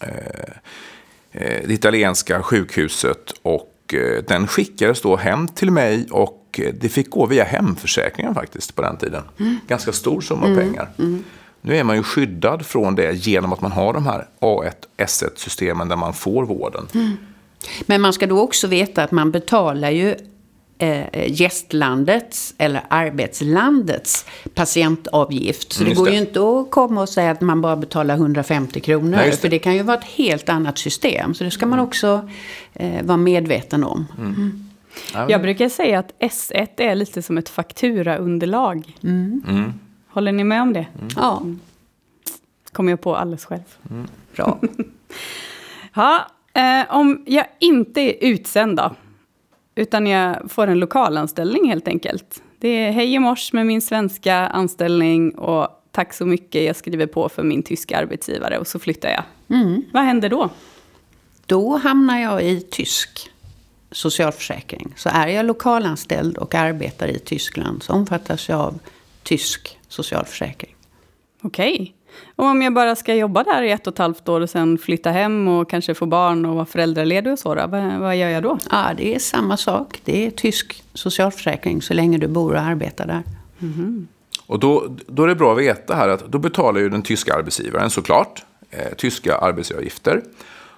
eh, 0.00 1.62
det 1.66 1.72
italienska 1.72 2.42
sjukhuset. 2.42 3.34
Och 3.42 3.94
eh, 3.94 4.22
den 4.28 4.46
skickades 4.46 5.00
då 5.00 5.16
hem 5.16 5.48
till 5.48 5.70
mig 5.70 6.06
och 6.10 6.60
eh, 6.62 6.74
det 6.80 6.88
fick 6.88 7.10
gå 7.10 7.26
via 7.26 7.44
hemförsäkringen 7.44 8.34
faktiskt 8.34 8.76
på 8.76 8.82
den 8.82 8.96
tiden. 8.96 9.22
Ganska 9.68 9.92
stor 9.92 10.20
summa 10.20 10.46
pengar. 10.46 10.90
Nu 11.64 11.76
är 11.76 11.84
man 11.84 11.96
ju 11.96 12.02
skyddad 12.02 12.66
från 12.66 12.94
det 12.94 13.12
genom 13.12 13.52
att 13.52 13.60
man 13.60 13.72
har 13.72 13.92
de 13.92 14.06
här 14.06 14.26
A1, 14.40 14.72
S1-systemen 14.96 15.88
där 15.88 15.96
man 15.96 16.12
får 16.12 16.44
vården. 16.44 16.86
Men 17.86 18.00
man 18.00 18.12
ska 18.12 18.26
då 18.26 18.40
också 18.40 18.66
veta 18.66 19.04
att 19.04 19.10
man 19.10 19.30
betalar 19.30 19.90
ju 19.90 20.16
eh, 20.82 21.32
gästlandets 21.32 22.54
eller 22.58 22.82
arbetslandets 22.88 24.26
patientavgift. 24.54 25.72
Så 25.72 25.82
Mm, 25.82 25.84
det 25.84 25.90
just 25.90 25.98
går 25.98 26.06
det. 26.06 26.12
ju 26.12 26.18
inte 26.20 26.40
att 26.40 26.70
komma 26.70 27.00
och 27.02 27.08
säga 27.08 27.30
att 27.30 27.40
man 27.40 27.60
bara 27.60 27.76
betalar 27.76 28.14
150 28.14 28.80
kronor. 28.80 29.10
Nej, 29.16 29.30
det. 29.30 29.36
för 29.36 29.48
det 29.48 29.58
kan 29.58 29.74
ju 29.74 29.82
vara 29.82 29.98
ett 29.98 30.04
helt 30.04 30.48
annat 30.48 30.78
system. 30.78 31.34
Så 31.34 31.44
det 31.44 31.50
ska 31.50 31.66
man 31.66 31.78
också 31.78 32.28
eh, 32.72 33.02
vara 33.04 33.16
medveten 33.16 33.84
om. 33.84 34.06
Ja, 35.14 35.26
Jag 35.30 35.42
brukar 35.42 35.68
säga 35.68 35.98
att 35.98 36.12
S1 36.20 36.68
är 36.76 36.94
lite 36.94 37.22
som 37.22 37.38
ett 37.38 37.48
fakturaunderlag. 37.48 38.96
Mm. 39.02 39.72
Håller 40.08 40.32
ni 40.32 40.44
med 40.44 40.62
om 40.62 40.72
det? 40.72 40.86
Ja, 41.16 41.42
Kommer 42.72 42.92
jag 42.92 43.00
på 43.00 43.16
alldeles 43.16 43.44
själv. 43.44 43.62
bra. 44.36 44.58
Ja, 45.94 46.26
eh, 46.54 46.94
om 46.96 47.22
jag 47.26 47.46
inte 47.58 48.00
är 48.00 48.14
utsänd 48.20 48.76
då, 48.76 48.94
utan 49.74 50.06
jag 50.06 50.50
får 50.50 50.66
en 50.66 50.78
lokalanställning 50.78 51.68
helt 51.68 51.88
enkelt. 51.88 52.42
Det 52.58 52.68
är 52.68 52.92
hej 52.92 53.14
i 53.14 53.18
mors 53.18 53.52
med 53.52 53.66
min 53.66 53.82
svenska 53.82 54.36
anställning 54.36 55.34
och 55.34 55.68
tack 55.90 56.12
så 56.12 56.26
mycket, 56.26 56.62
jag 56.62 56.76
skriver 56.76 57.06
på 57.06 57.28
för 57.28 57.42
min 57.42 57.62
tyska 57.62 57.98
arbetsgivare 57.98 58.58
och 58.58 58.66
så 58.66 58.78
flyttar 58.78 59.08
jag. 59.08 59.22
Vad 59.92 60.02
händer 60.02 60.28
då? 60.28 60.50
Då 61.46 61.76
hamnar 61.76 62.18
jag 62.18 62.42
i 62.42 62.60
tysk 62.60 63.30
socialförsäkring. 63.90 64.94
Så 64.96 65.08
är 65.12 65.28
jag 65.28 65.46
lokalanställd 65.46 66.36
och 66.36 66.54
arbetar 66.54 67.08
i 67.08 67.18
Tyskland 67.18 67.82
så 67.82 67.92
omfattas 67.92 68.48
jag 68.48 68.60
av 68.60 68.78
tysk 69.22 69.78
socialförsäkring. 69.88 70.74
Okej. 71.42 71.94
Och 72.36 72.44
om 72.44 72.62
jag 72.62 72.74
bara 72.74 72.96
ska 72.96 73.14
jobba 73.14 73.42
där 73.42 73.62
i 73.62 73.70
ett 73.70 73.86
och 73.86 73.92
ett 73.92 73.98
halvt 73.98 74.28
år 74.28 74.40
och 74.40 74.50
sen 74.50 74.78
flytta 74.78 75.10
hem 75.10 75.48
och 75.48 75.70
kanske 75.70 75.94
få 75.94 76.06
barn 76.06 76.46
och 76.46 76.54
vara 76.54 76.66
föräldraledig 76.66 77.32
och 77.32 77.38
så 77.38 77.54
då, 77.54 77.66
vad, 77.66 77.98
vad 77.98 78.16
gör 78.16 78.28
jag 78.28 78.42
då? 78.42 78.58
Ja, 78.70 78.90
det 78.96 79.14
är 79.14 79.18
samma 79.18 79.56
sak. 79.56 80.00
Det 80.04 80.26
är 80.26 80.30
tysk 80.30 80.82
socialförsäkring 80.94 81.82
så 81.82 81.94
länge 81.94 82.18
du 82.18 82.28
bor 82.28 82.52
och 82.52 82.60
arbetar 82.60 83.06
där. 83.06 83.22
Och 84.46 84.58
då, 84.58 84.96
då 85.06 85.22
är 85.22 85.28
det 85.28 85.34
bra 85.34 85.52
att 85.52 85.58
veta 85.58 85.94
här 85.94 86.08
att 86.08 86.26
då 86.32 86.38
betalar 86.38 86.80
ju 86.80 86.88
den 86.88 87.02
tyska 87.02 87.34
arbetsgivaren 87.34 87.90
såklart 87.90 88.44
eh, 88.70 88.94
tyska 88.96 89.36
arbetsgivaravgifter. 89.36 90.22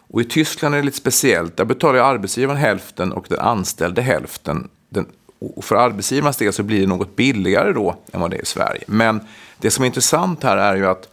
Och 0.08 0.20
i 0.20 0.24
Tyskland 0.24 0.74
är 0.74 0.78
det 0.78 0.84
lite 0.84 0.96
speciellt. 0.96 1.56
Där 1.56 1.64
betalar 1.64 1.94
ju 1.94 2.00
arbetsgivaren 2.00 2.60
hälften 2.60 3.12
och 3.12 3.26
den 3.28 3.38
anställde 3.38 4.02
hälften. 4.02 4.68
Den, 4.88 5.06
och 5.56 5.64
för 5.64 5.76
arbetsgivarens 5.76 6.36
del 6.36 6.52
så 6.52 6.62
blir 6.62 6.80
det 6.80 6.86
något 6.86 7.16
billigare 7.16 7.72
då 7.72 7.96
än 8.12 8.20
vad 8.20 8.30
det 8.30 8.36
är 8.36 8.42
i 8.42 8.46
Sverige. 8.46 8.84
Men 8.86 9.20
det 9.58 9.70
som 9.70 9.82
är 9.82 9.86
intressant 9.86 10.42
här 10.42 10.56
är 10.56 10.76
ju 10.76 10.86
att 10.86 11.08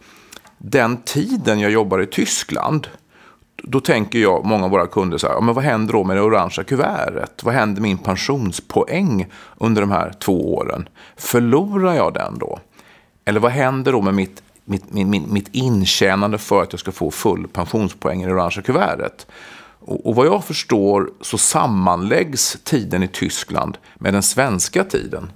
den 0.58 0.96
tiden 0.96 1.60
jag 1.60 1.70
jobbar 1.70 2.02
i 2.02 2.06
Tyskland 2.06 2.88
då 3.62 3.80
tänker 3.80 4.18
jag, 4.18 4.44
många 4.44 4.64
av 4.64 4.70
våra 4.70 4.86
kunder, 4.86 5.18
så 5.18 5.28
här, 5.28 5.40
men 5.40 5.54
vad 5.54 5.64
händer 5.64 5.92
då 5.92 6.04
med 6.04 6.16
det 6.16 6.22
orangea 6.22 6.64
kuvertet? 6.64 7.44
Vad 7.44 7.54
händer 7.54 7.82
med 7.82 7.88
min 7.88 7.98
pensionspoäng 7.98 9.26
under 9.56 9.80
de 9.80 9.90
här 9.90 10.12
två 10.12 10.54
åren? 10.54 10.88
Förlorar 11.16 11.94
jag 11.94 12.14
den 12.14 12.38
då? 12.38 12.58
Eller 13.24 13.40
vad 13.40 13.52
händer 13.52 13.92
då 13.92 14.00
med 14.00 14.14
mitt, 14.14 14.42
mitt, 14.64 14.92
mitt, 14.92 15.30
mitt 15.30 15.48
intjänande 15.52 16.38
för 16.38 16.62
att 16.62 16.72
jag 16.72 16.80
ska 16.80 16.92
få 16.92 17.10
full 17.10 17.48
pensionspoäng 17.48 18.22
i 18.22 18.26
det 18.26 18.32
orangea 18.32 18.62
kuvertet? 18.62 19.26
Och, 19.84 20.14
vad 20.14 20.26
jag 20.26 20.44
förstår 20.44 21.10
så 21.20 21.38
sammanläggs 21.38 22.58
tiden 22.64 23.02
i 23.02 23.08
Tyskland 23.08 23.78
med 23.94 24.14
den 24.14 24.22
svenska 24.22 24.84
tiden. 24.84 25.30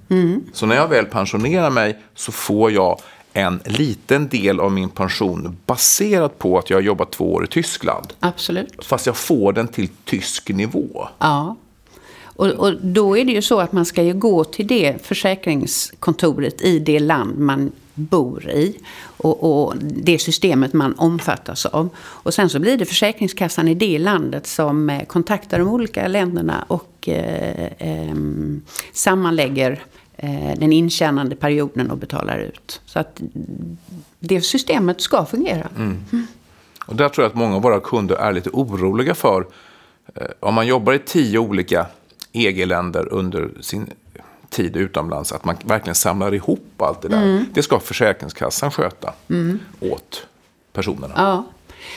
Så 0.53 0.65
när 0.65 0.75
jag 0.75 0.87
väl 0.87 1.05
pensionerar 1.05 1.69
mig 1.69 1.99
så 2.15 2.31
får 2.31 2.71
jag 2.71 2.99
en 3.33 3.59
liten 3.65 4.27
del 4.27 4.59
av 4.59 4.71
min 4.71 4.89
pension 4.89 5.57
baserat 5.65 6.39
på 6.39 6.57
att 6.57 6.69
jag 6.69 6.77
har 6.77 6.81
jobbat 6.81 7.11
två 7.11 7.33
år 7.33 7.43
i 7.43 7.47
Tyskland. 7.47 8.13
Absolut. 8.19 8.85
Fast 8.85 9.05
jag 9.05 9.17
får 9.17 9.53
den 9.53 9.67
till 9.67 9.89
tysk 10.05 10.49
nivå. 10.49 11.07
Ja. 11.19 11.55
Och, 12.23 12.47
och 12.47 12.73
då 12.81 13.17
är 13.17 13.25
det 13.25 13.31
ju 13.31 13.41
så 13.41 13.59
att 13.59 13.71
man 13.71 13.85
ska 13.85 14.03
ju 14.03 14.13
gå 14.13 14.43
till 14.43 14.67
det 14.67 15.05
försäkringskontoret 15.05 16.61
i 16.61 16.79
det 16.79 16.99
land 16.99 17.37
man 17.39 17.71
bor 17.97 18.49
i. 18.49 18.77
Och, 19.17 19.43
och 19.43 19.73
det 19.79 20.19
systemet 20.19 20.73
man 20.73 20.93
omfattas 20.97 21.65
av. 21.65 21.89
Och 21.97 22.33
sen 22.33 22.49
så 22.49 22.59
blir 22.59 22.77
det 22.77 22.85
Försäkringskassan 22.85 23.67
i 23.67 23.73
det 23.73 23.99
landet 23.99 24.47
som 24.47 24.89
eh, 24.89 25.05
kontaktar 25.05 25.59
de 25.59 25.67
olika 25.67 26.07
länderna 26.07 26.65
och 26.67 27.09
eh, 27.09 27.65
eh, 27.77 28.15
sammanlägger 28.93 29.83
eh, 30.15 30.59
den 30.59 30.73
intjänande 30.73 31.35
perioden 31.35 31.91
och 31.91 31.97
betalar 31.97 32.39
ut. 32.39 32.81
Så 32.85 32.99
att 32.99 33.21
det 34.19 34.41
systemet 34.41 35.01
ska 35.01 35.25
fungera. 35.25 35.67
Mm. 35.77 36.27
Och 36.85 36.95
där 36.95 37.09
tror 37.09 37.23
jag 37.23 37.29
att 37.29 37.37
många 37.37 37.55
av 37.55 37.61
våra 37.61 37.79
kunder 37.79 38.15
är 38.15 38.33
lite 38.33 38.49
oroliga 38.53 39.15
för. 39.15 39.47
Eh, 40.15 40.27
om 40.39 40.53
man 40.53 40.67
jobbar 40.67 40.93
i 40.93 40.99
tio 40.99 41.39
olika 41.39 41.85
EG-länder 42.31 43.13
under 43.13 43.51
sin 43.61 43.89
tid 44.57 44.77
utomlands, 44.77 45.31
att 45.31 45.45
man 45.45 45.55
verkligen 45.65 45.95
samlar 45.95 46.33
ihop 46.33 46.81
allt 46.81 47.01
det 47.01 47.07
där. 47.07 47.45
Det 47.53 47.63
ska 47.63 47.79
Försäkringskassan 47.79 48.71
sköta 48.71 49.13
åt 49.79 50.27
personerna. 50.73 51.13
Ja. 51.17 51.45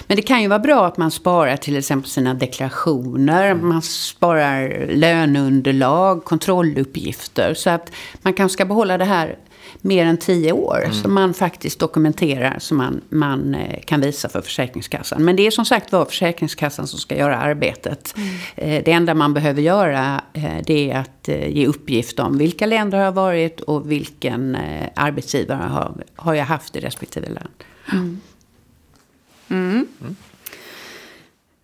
Men 0.06 0.16
det 0.16 0.22
kan 0.22 0.42
ju 0.42 0.48
vara 0.48 0.58
bra 0.58 0.86
att 0.86 0.96
man 0.96 1.10
sparar 1.10 1.56
till 1.56 1.76
exempel 1.76 2.10
sina 2.10 2.34
deklarationer, 2.34 3.54
man 3.54 3.82
sparar 3.82 4.86
löneunderlag, 4.86 6.24
kontrolluppgifter. 6.24 7.54
Så 7.54 7.70
att 7.70 7.92
man 8.22 8.32
kanske 8.32 8.52
ska 8.52 8.64
behålla 8.64 8.98
det 8.98 9.04
här 9.04 9.36
mer 9.80 10.06
än 10.06 10.16
tio 10.16 10.52
år. 10.52 10.88
Så 10.92 11.08
man 11.08 11.34
faktiskt 11.34 11.78
dokumenterar 11.78 12.58
så 12.58 12.74
man, 12.74 13.00
man 13.08 13.54
eh, 13.54 13.80
kan 13.80 14.00
visa 14.00 14.28
för 14.28 14.40
Försäkringskassan. 14.40 15.24
Men 15.24 15.36
det 15.36 15.46
är 15.46 15.50
som 15.50 15.64
sagt 15.64 15.92
var 15.92 16.04
Försäkringskassan 16.04 16.86
som 16.86 16.98
ska 16.98 17.16
göra 17.16 17.36
arbetet. 17.36 18.14
Eh, 18.56 18.84
Det 18.84 18.92
enda 18.92 19.14
man 19.14 19.34
behöver 19.34 19.62
göra 19.62 20.20
eh, 20.32 20.56
det 20.66 20.90
är 20.90 20.98
att 20.98 21.28
ge 21.28 21.66
uppgift 21.66 22.18
om 22.18 22.38
vilka 22.38 22.66
länder 22.66 22.98
har 22.98 23.12
varit 23.12 23.60
och 23.60 23.90
vilken 23.90 24.56
arbetsgivare 24.94 25.68
har, 25.68 25.94
har 26.16 26.34
jag 26.34 26.44
haft 26.44 26.76
i 26.76 26.80
respektive 26.80 27.28
land. 27.28 27.64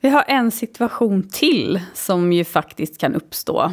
Vi 0.00 0.08
har 0.08 0.24
en 0.28 0.50
situation 0.50 1.28
till 1.32 1.80
som 1.94 2.32
ju 2.32 2.44
faktiskt 2.44 2.98
kan 2.98 3.14
uppstå. 3.14 3.72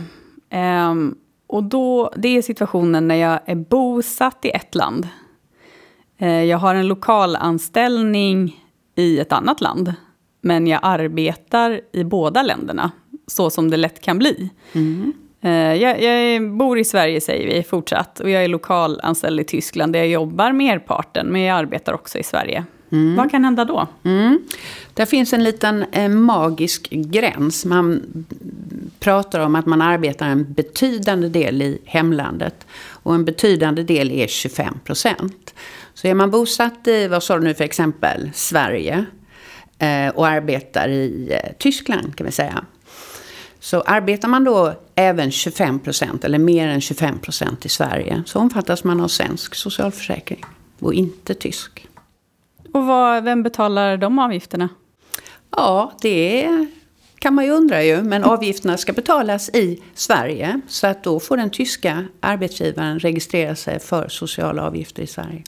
Um, 0.51 1.15
och 1.53 1.63
då, 1.63 2.11
det 2.15 2.37
är 2.37 2.41
situationen 2.41 3.07
när 3.07 3.15
jag 3.15 3.39
är 3.45 3.55
bosatt 3.55 4.45
i 4.45 4.49
ett 4.49 4.75
land. 4.75 5.07
Uh, 6.21 6.43
jag 6.43 6.57
har 6.57 6.75
en 6.75 6.87
lokalanställning 6.87 8.63
i 8.95 9.19
ett 9.19 9.31
annat 9.31 9.61
land. 9.61 9.93
Men 10.41 10.67
jag 10.67 10.79
arbetar 10.83 11.81
i 11.91 12.03
båda 12.03 12.43
länderna, 12.43 12.91
så 13.27 13.49
som 13.49 13.69
det 13.69 13.77
lätt 13.77 14.01
kan 14.01 14.19
bli. 14.19 14.49
Mm. 14.73 15.13
Jag, 15.79 16.01
jag, 16.01 16.51
bor 16.51 16.79
i 16.79 16.83
Sverige, 16.83 17.21
säger 17.21 17.47
vi, 17.47 17.63
fortsatt. 17.63 18.19
Och 18.19 18.29
jag 18.29 18.43
är 18.43 18.47
lokalanställd 18.47 19.39
i 19.39 19.43
Tyskland, 19.43 19.93
där 19.93 19.99
jag 19.99 20.07
jobbar 20.07 20.51
merparten. 20.51 21.27
Men 21.27 21.41
jag 21.41 21.57
arbetar 21.57 21.93
också 21.93 22.17
i 22.17 22.23
Sverige. 22.23 22.65
Mm. 22.93 23.15
Vad 23.15 23.31
kan 23.31 23.43
hända 23.43 23.65
då? 23.65 23.87
Mm. 24.03 24.39
Det 24.93 25.05
finns 25.05 25.33
en 25.33 25.43
liten 25.43 25.85
eh, 25.91 26.09
magisk 26.09 26.89
gräns. 26.89 27.65
Man 27.65 28.01
pratar 28.99 29.39
om 29.39 29.55
att 29.55 29.65
man 29.65 29.81
arbetar 29.81 30.27
en 30.27 30.53
betydande 30.53 31.29
del 31.29 31.61
i 31.61 31.81
hemlandet. 31.85 32.67
Och 32.89 33.15
en 33.15 33.25
betydande 33.25 33.83
del 33.83 34.11
är 34.11 34.27
25 34.27 34.79
procent. 34.83 35.53
Så 35.93 36.07
är 36.07 36.13
man 36.13 36.31
bosatt 36.31 36.87
i, 36.87 37.07
vad 37.07 37.23
sa 37.23 37.37
du 37.37 37.43
nu 37.43 37.53
för 37.53 37.63
exempel, 37.63 38.31
Sverige 38.33 39.05
eh, 39.79 40.09
och 40.15 40.27
arbetar 40.27 40.89
i 40.89 41.29
eh, 41.31 41.51
Tyskland 41.59 42.15
kan 42.15 42.25
vi 42.25 42.31
säga. 42.31 42.65
Så 43.59 43.81
arbetar 43.81 44.27
man 44.27 44.43
då 44.43 44.73
även 44.95 45.31
25 45.31 45.79
procent 45.79 46.23
eller 46.23 46.39
mer 46.39 46.67
än 46.67 46.81
25 46.81 47.19
procent 47.19 47.65
i 47.65 47.69
Sverige 47.69 48.23
så 48.25 48.39
omfattas 48.39 48.83
man 48.83 49.01
av 49.01 49.07
svensk 49.07 49.55
socialförsäkring 49.55 50.45
och 50.79 50.93
inte 50.93 51.33
tysk. 51.33 51.87
Och 52.73 52.85
vad, 52.85 53.23
vem 53.23 53.43
betalar 53.43 53.97
de 53.97 54.19
avgifterna? 54.19 54.69
Ja, 55.49 55.93
det 56.01 56.49
kan 57.19 57.33
man 57.33 57.45
ju 57.45 57.51
undra 57.51 57.83
ju. 57.83 58.03
Men 58.03 58.23
avgifterna 58.23 58.77
ska 58.77 58.93
betalas 58.93 59.49
i 59.49 59.83
Sverige. 59.93 60.61
Så 60.67 60.87
att 60.87 61.03
då 61.03 61.19
får 61.19 61.37
den 61.37 61.49
tyska 61.49 62.05
arbetsgivaren 62.19 62.99
registrera 62.99 63.55
sig 63.55 63.79
för 63.79 64.09
sociala 64.09 64.63
avgifter 64.63 65.03
i 65.03 65.07
Sverige. 65.07 65.43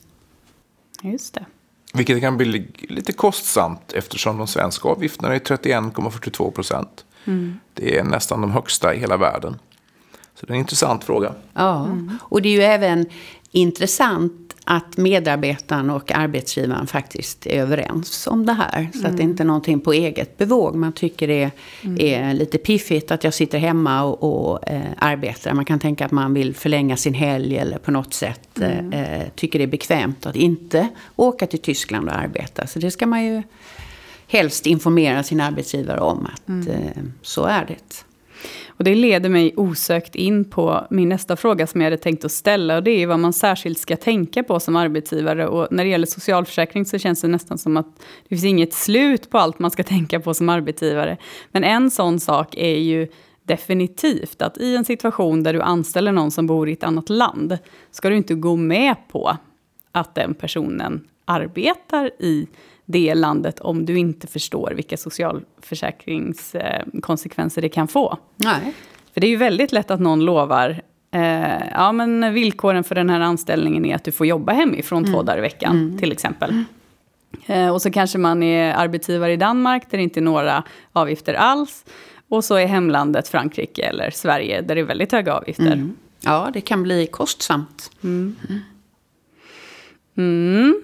Just 1.02 1.34
det. 1.34 1.46
Vilket 1.94 2.22
kan 2.22 2.38
bli 2.38 2.68
lite 2.80 3.14
kostsamt 3.14 3.94
eftersom 3.94 4.38
de 4.38 4.48
svenska 4.48 4.90
avgifterna 4.90 5.36
är 5.36 5.40
31,42 5.40 6.52
procent. 6.52 7.06
Mm. 7.26 7.60
Det 7.74 7.98
är 7.98 8.04
nästan 8.04 8.42
de 8.42 8.52
högsta 8.52 8.94
i 8.94 9.00
hela 9.00 9.18
världen. 9.18 9.56
Så 10.36 10.46
det 10.46 10.52
är 10.52 10.56
en 10.56 10.60
intressant 10.60 11.04
fråga. 11.04 11.34
Ja, 11.54 11.98
och 12.22 12.42
det 12.42 12.50
är 12.50 12.54
ju 12.54 12.64
även 12.64 13.06
intressant 13.52 14.45
att 14.68 14.98
medarbetaren 14.98 15.90
och 15.90 16.12
arbetsgivaren 16.12 16.88
faktiskt 16.88 17.48
är 17.48 17.62
överens 17.62 18.28
om 18.28 18.46
det 18.46 18.54
här. 18.54 18.90
Så 18.94 19.00
mm. 19.00 19.12
att 19.12 19.18
det 19.18 19.24
inte 19.24 19.44
är 19.44 19.46
någonting 19.46 19.80
på 19.80 19.94
eget 19.94 20.38
bevåg. 20.38 20.76
Man 20.76 20.94
tycker 20.94 21.28
det 21.28 21.52
mm. 21.82 21.98
är 22.00 22.34
lite 22.34 22.58
piffigt 22.58 23.12
att 23.12 23.24
jag 23.24 23.34
sitter 23.34 23.58
hemma 23.58 24.04
och, 24.04 24.52
och 24.52 24.70
eh, 24.70 24.82
arbetar. 24.98 25.54
Man 25.54 25.66
kan 25.66 25.80
tänka 25.80 26.06
att 26.06 26.12
man 26.12 26.34
vill 26.34 26.56
förlänga 26.56 26.98
sin 26.98 27.14
helg 27.14 27.58
eller 27.58 27.78
på 27.78 27.92
något 27.92 28.14
sätt 28.14 28.60
mm. 28.60 28.94
eh, 28.94 29.28
tycker 29.36 29.60
det 29.60 29.66
är 29.66 29.68
bekvämt 29.68 30.26
att 30.26 30.36
inte 30.36 30.88
åka 31.16 31.48
till 31.48 31.60
Tyskland 31.60 32.10
och 32.10 32.16
arbeta. 32.16 32.68
Så 32.68 32.80
det 32.80 32.92
ska 32.92 33.08
man 33.08 33.26
ju 33.26 33.44
helst 34.28 34.66
informera 34.66 35.24
sin 35.24 35.42
arbetsgivare 35.42 36.00
om 36.00 36.28
att 36.34 36.48
mm. 36.48 36.68
eh, 36.68 37.04
så 37.22 37.46
är 37.46 37.66
det. 37.66 38.05
Och 38.78 38.84
det 38.84 38.96
leder 38.96 39.30
mig 39.30 39.54
osökt 39.56 40.16
in 40.16 40.46
på 40.46 40.88
min 40.90 41.10
nästa 41.10 41.36
fråga 41.36 41.68
som 41.68 41.82
jag 41.82 41.86
hade 41.86 41.98
tänkt 41.98 42.26
att 42.26 42.32
ställa. 42.32 42.78
Och 42.78 42.84
det 42.84 42.92
är 42.92 43.08
vad 43.08 43.20
man 43.20 43.34
särskilt 43.34 43.78
ska 43.78 43.98
tänka 43.98 44.44
på 44.44 44.60
som 44.60 44.76
arbetsgivare. 44.76 45.48
Och 45.48 45.68
när 45.72 45.84
det 45.84 45.90
gäller 45.90 46.08
socialförsäkring 46.08 46.86
så 46.86 46.98
känns 46.98 47.22
det 47.22 47.28
nästan 47.28 47.58
som 47.58 47.78
att 47.78 47.88
det 48.24 48.30
finns 48.30 48.46
inget 48.46 48.74
slut 48.74 49.30
på 49.30 49.38
allt 49.38 49.60
man 49.60 49.72
ska 49.72 49.84
tänka 49.84 50.20
på 50.20 50.34
som 50.34 50.50
arbetsgivare. 50.50 51.18
Men 51.52 51.64
en 51.64 51.92
sån 51.92 52.20
sak 52.20 52.56
är 52.58 52.78
ju 52.78 53.08
definitivt 53.44 54.42
att 54.42 54.58
i 54.58 54.76
en 54.76 54.86
situation 54.86 55.44
där 55.44 55.54
du 55.54 55.62
anställer 55.62 56.12
någon 56.12 56.32
som 56.32 56.48
bor 56.48 56.70
i 56.70 56.74
ett 56.74 56.84
annat 56.84 57.10
land 57.10 57.58
ska 57.92 58.10
du 58.10 58.16
inte 58.16 58.36
gå 58.36 58.56
med 58.56 58.96
på 59.12 59.38
att 59.92 60.16
den 60.16 60.34
personen 60.34 61.08
arbetar 61.26 62.12
i 62.20 62.48
det 62.86 63.16
landet 63.16 63.60
om 63.60 63.86
du 63.86 64.00
inte 64.00 64.28
förstår 64.28 64.74
vilka 64.76 64.98
socialförsäkringskonsekvenser 64.98 67.62
det 67.62 67.70
kan 67.70 67.88
få. 67.88 68.18
Nej. 68.36 68.74
För 69.14 69.22
det 69.22 69.28
är 69.28 69.32
ju 69.32 69.38
väldigt 69.38 69.72
lätt 69.72 69.92
att 69.92 70.00
någon 70.00 70.26
lovar 70.26 70.82
eh, 71.12 71.68
ja, 71.72 71.92
men 71.92 72.34
villkoren 72.34 72.84
för 72.84 72.96
den 72.96 73.10
här 73.10 73.20
anställningen 73.20 73.86
är 73.86 73.96
att 73.96 74.04
du 74.04 74.12
får 74.12 74.28
jobba 74.28 74.54
hemifrån 74.54 75.04
mm. 75.04 75.14
två 75.14 75.24
dagar 75.24 75.38
i 75.38 75.42
veckan, 75.42 75.76
mm. 75.76 75.98
till 75.98 76.12
exempel. 76.12 76.64
Eh, 77.46 77.70
och 77.70 77.82
så 77.82 77.92
kanske 77.92 78.18
man 78.18 78.44
är 78.44 78.74
arbetsgivare 78.74 79.34
i 79.34 79.38
Danmark, 79.38 79.92
där 79.92 79.98
det 79.98 80.04
inte 80.04 80.20
är 80.20 80.22
några 80.22 80.64
avgifter 80.92 81.34
alls. 81.34 81.86
Och 82.30 82.44
så 82.44 82.56
är 82.56 82.66
hemlandet 82.66 83.28
Frankrike 83.28 83.82
eller 83.82 84.10
Sverige, 84.10 84.62
där 84.62 84.76
det 84.76 84.82
är 84.82 84.86
väldigt 84.86 85.12
höga 85.12 85.34
avgifter. 85.34 85.66
Mm. 85.66 85.96
Ja, 86.22 86.50
det 86.54 86.62
kan 86.62 86.84
bli 86.84 87.08
kostsamt. 87.08 87.92
Mm. 88.04 88.36
Mm. 90.18 90.82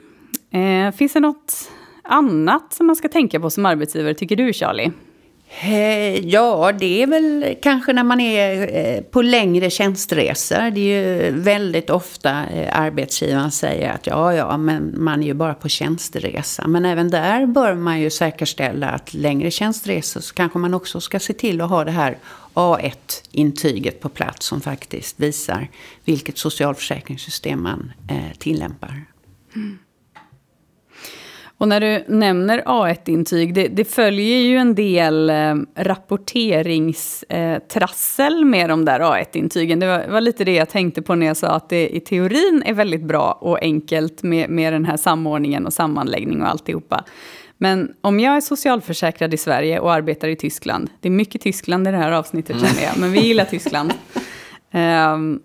Eh, 0.52 0.92
finns 0.96 1.14
det 1.14 1.20
något 1.20 1.72
annat 2.12 2.74
som 2.74 2.88
man 2.88 2.95
ska 2.95 3.08
tänka 3.08 3.39
på 3.39 3.50
som 3.50 3.65
arbetsgivare, 3.65 4.13
tycker 4.13 4.36
du 4.36 4.54
Charlie? 4.54 4.91
Eh, 5.60 6.28
ja, 6.28 6.71
det 6.71 7.04
är 7.04 7.08
väl 7.08 7.56
kanske 7.62 7.93
när 7.93 8.04
man 8.04 8.19
är 8.19 8.78
eh, 8.78 9.02
på 9.02 9.21
längre 9.21 9.69
tjänstresor. 9.69 10.71
Det 10.71 10.82
är 10.82 11.26
ju 11.26 11.32
väldigt 11.32 11.89
ofta 11.89 12.45
eh, 12.45 12.80
arbetsgivaren 12.80 13.52
säger 13.52 13.91
att 13.91 14.08
ja, 14.08 14.34
ja, 14.34 14.58
men 14.58 15.04
man 15.04 15.24
är 15.24 15.28
ju 15.28 15.34
bara 15.34 15.54
på 15.54 15.69
tjänsteresa. 15.69 16.67
Men 16.67 16.86
även 16.86 17.10
där 17.10 17.45
bör 17.45 17.74
man 17.74 18.02
ju 18.02 18.10
säkerställa 18.10 18.89
att 18.89 19.13
längre 19.13 19.52
tjänstresor 19.52 20.21
så 20.21 20.34
kanske 20.34 20.60
man 20.60 20.74
också 20.74 21.02
ska 21.02 21.19
se 21.19 21.34
till 21.34 21.62
att 21.62 21.69
ha 21.69 21.84
det 21.84 21.91
här 21.91 22.17
A1-intyget 22.54 24.00
på 24.00 24.10
plats 24.10 24.45
som 24.45 24.62
faktiskt 24.62 25.19
visar 25.19 25.67
vilket 26.06 26.38
socialförsäkringssystem 26.38 27.63
man 27.63 27.91
tillämpar. 28.39 29.06
Mm. 29.56 29.78
Och 31.62 31.67
när 31.67 31.80
du 31.80 32.04
nämner 32.08 32.62
A1-intyg, 32.62 33.54
det, 33.54 33.67
det, 33.67 33.86
följer 33.86 34.38
ju 34.38 34.58
en 34.58 34.76
del 34.76 35.30
eh, 35.30 35.56
rapporteringstrassel 35.76 38.45
med 38.45 38.69
de 38.69 38.86
där 38.86 39.00
A1-intygen. 39.00 39.80
Det 39.80 39.88
var, 39.88 40.08
var, 40.08 40.21
lite 40.21 40.43
det 40.43 40.54
jag 40.54 40.69
tänkte 40.69 41.02
på 41.02 41.15
när 41.15 41.28
jag 41.28 41.38
sa 41.38 41.47
att 41.47 41.69
det 41.69 41.95
i 41.95 42.00
teorin 42.00 42.63
är 42.65 42.74
väldigt 42.74 43.04
bra 43.04 43.38
och 43.41 43.62
enkelt 43.62 44.24
med, 44.24 44.50
med 44.50 44.74
den 44.74 44.86
här 44.86 44.97
samordningen 44.97 45.65
och 45.65 45.74
sammanläggning 45.74 46.41
och 46.41 46.47
alltihopa. 46.47 47.04
Men 47.58 47.93
om 48.02 48.19
jag 48.19 48.36
är 48.36 48.41
socialförsäkrad 48.41 49.34
i 49.34 49.38
Sverige 49.38 49.80
och 49.80 49.93
arbetar 49.93 50.28
i 50.28 50.36
Tyskland, 50.36 50.89
det 51.00 51.08
är 51.08 51.12
mycket 51.12 51.41
Tyskland 51.41 51.88
i 51.88 51.91
det 51.91 51.97
här 51.97 52.12
avsnittet 52.12 52.56
känner 52.56 52.84
jag, 52.84 52.97
men 52.97 53.12
vi 53.12 53.19
gillar 53.19 53.45
Tyskland. 53.45 53.93
Um, 54.71 55.41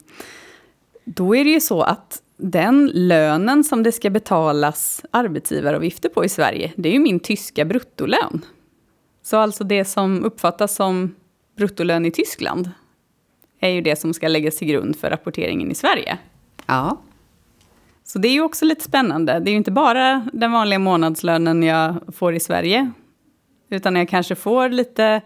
då 1.04 1.36
är 1.36 1.44
det 1.44 1.50
ju 1.50 1.60
så 1.60 1.82
att 1.82 2.22
den 2.36 2.90
lönen 2.94 3.64
som 3.64 3.82
det 3.82 3.92
ska 3.92 4.10
betalas 4.10 5.04
arbetsgivaravgifter 5.10 6.08
på 6.08 6.24
i 6.24 6.28
Sverige, 6.28 6.72
det 6.76 6.88
är 6.88 6.92
ju 6.92 6.98
min 6.98 7.20
tyska 7.20 7.64
bruttolön. 7.64 8.44
Så 9.22 9.36
alltså 9.36 9.64
det 9.64 9.84
som 9.84 10.24
uppfattas 10.24 10.74
som 10.74 11.14
bruttolön 11.56 12.06
i 12.06 12.10
Tyskland 12.10 12.70
är 13.60 13.68
ju 13.68 13.80
det 13.80 13.96
som 13.96 14.14
ska 14.14 14.28
läggas 14.28 14.56
till 14.56 14.68
grund 14.68 14.96
för 14.96 15.10
rapporteringen 15.10 15.70
i 15.70 15.74
Sverige. 15.74 16.18
Ja. 16.66 16.98
Så 18.04 18.18
det 18.18 18.28
är 18.28 18.32
ju 18.32 18.40
också 18.40 18.64
lite 18.64 18.84
spännande. 18.84 19.40
Det 19.40 19.50
är 19.50 19.52
ju 19.52 19.58
inte 19.58 19.70
bara 19.70 20.26
den 20.32 20.52
vanliga 20.52 20.78
månadslönen 20.78 21.62
jag 21.62 21.94
får 22.14 22.34
i 22.34 22.40
Sverige, 22.40 22.90
utan 23.70 23.96
jag 23.96 24.08
kanske 24.08 24.34
får 24.34 24.68
lite 24.68 25.20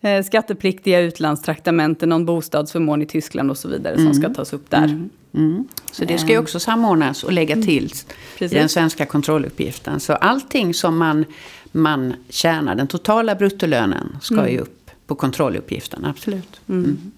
eh, 0.00 0.22
skattepliktiga 0.22 1.00
utlandstraktamenten, 1.00 2.08
någon 2.08 2.26
bostadsförmån 2.26 3.02
i 3.02 3.06
Tyskland 3.06 3.50
och 3.50 3.58
så 3.58 3.68
vidare 3.68 3.94
mm. 3.94 4.12
som 4.12 4.22
ska 4.22 4.34
tas 4.34 4.52
upp 4.52 4.70
där. 4.70 4.84
Mm. 4.84 5.10
Mm. 5.34 5.68
Så 5.92 6.04
det 6.04 6.18
ska 6.18 6.30
ju 6.30 6.38
också 6.38 6.60
samordnas 6.60 7.24
och 7.24 7.32
lägga 7.32 7.54
till 7.54 7.92
mm. 8.38 8.52
i 8.52 8.54
den 8.54 8.68
svenska 8.68 9.06
kontrolluppgiften. 9.06 10.00
Så 10.00 10.12
allting 10.12 10.74
som 10.74 10.98
man, 10.98 11.24
man 11.72 12.14
tjänar, 12.28 12.74
den 12.74 12.86
totala 12.86 13.34
bruttolönen, 13.34 14.16
ska 14.20 14.34
mm. 14.34 14.52
ju 14.52 14.58
upp 14.58 14.90
på 15.06 15.14
kontrolluppgiften, 15.14 16.04
absolut. 16.04 16.60
Mm. 16.68 17.12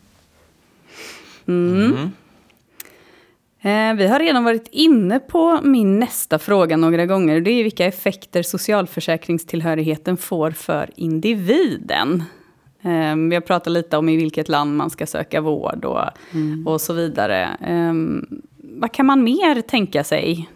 Mm. 1.47 1.85
mm. 1.85 2.11
Eh, 3.65 3.95
vi 3.95 4.07
har 4.07 4.19
redan 4.19 4.45
varit 4.45 4.69
inne 4.71 5.19
på 5.19 5.61
min 5.63 6.01
nästa 6.01 6.39
fråga 6.39 6.77
några 6.77 7.07
gånger. 7.07 7.41
Det 7.41 7.51
är 7.51 7.63
vilka 7.63 7.87
effekter 7.87 8.43
socialförsäkringstillhörigheten 8.43 10.17
får 10.17 10.51
för 10.51 10.91
individen. 10.97 12.23
Um, 12.87 13.29
vi 13.29 13.37
har 13.37 13.41
pratat 13.41 13.73
lite 13.73 13.97
om 13.97 14.09
i 14.09 14.17
vilket 14.17 14.49
land 14.49 14.77
man 14.77 14.91
ska 14.91 15.07
söka 15.07 15.41
vård 15.41 15.85
och, 15.85 16.09
mm. 16.33 16.67
och 16.67 16.81
så 16.81 16.93
vidare. 16.93 17.57
Um, 17.69 18.43
vad 18.57 18.93
kan 18.93 19.07
man 19.07 19.25
mer 19.25 19.61
tänka 19.61 20.05
sig? 20.05 20.49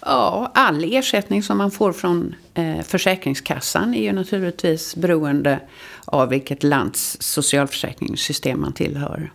Ja, 0.00 0.50
all 0.54 0.84
ersättning 0.84 1.42
som 1.42 1.58
man 1.58 1.70
får 1.70 1.92
från 1.92 2.34
eh, 2.54 2.80
Försäkringskassan 2.82 3.94
är 3.94 4.02
ju 4.02 4.12
naturligtvis 4.12 4.96
beroende 4.96 5.60
av 6.04 6.28
vilket 6.28 6.62
lands 6.62 7.16
socialförsäkringssystem 7.20 8.60
man 8.60 8.72
tillhör. 8.72 9.30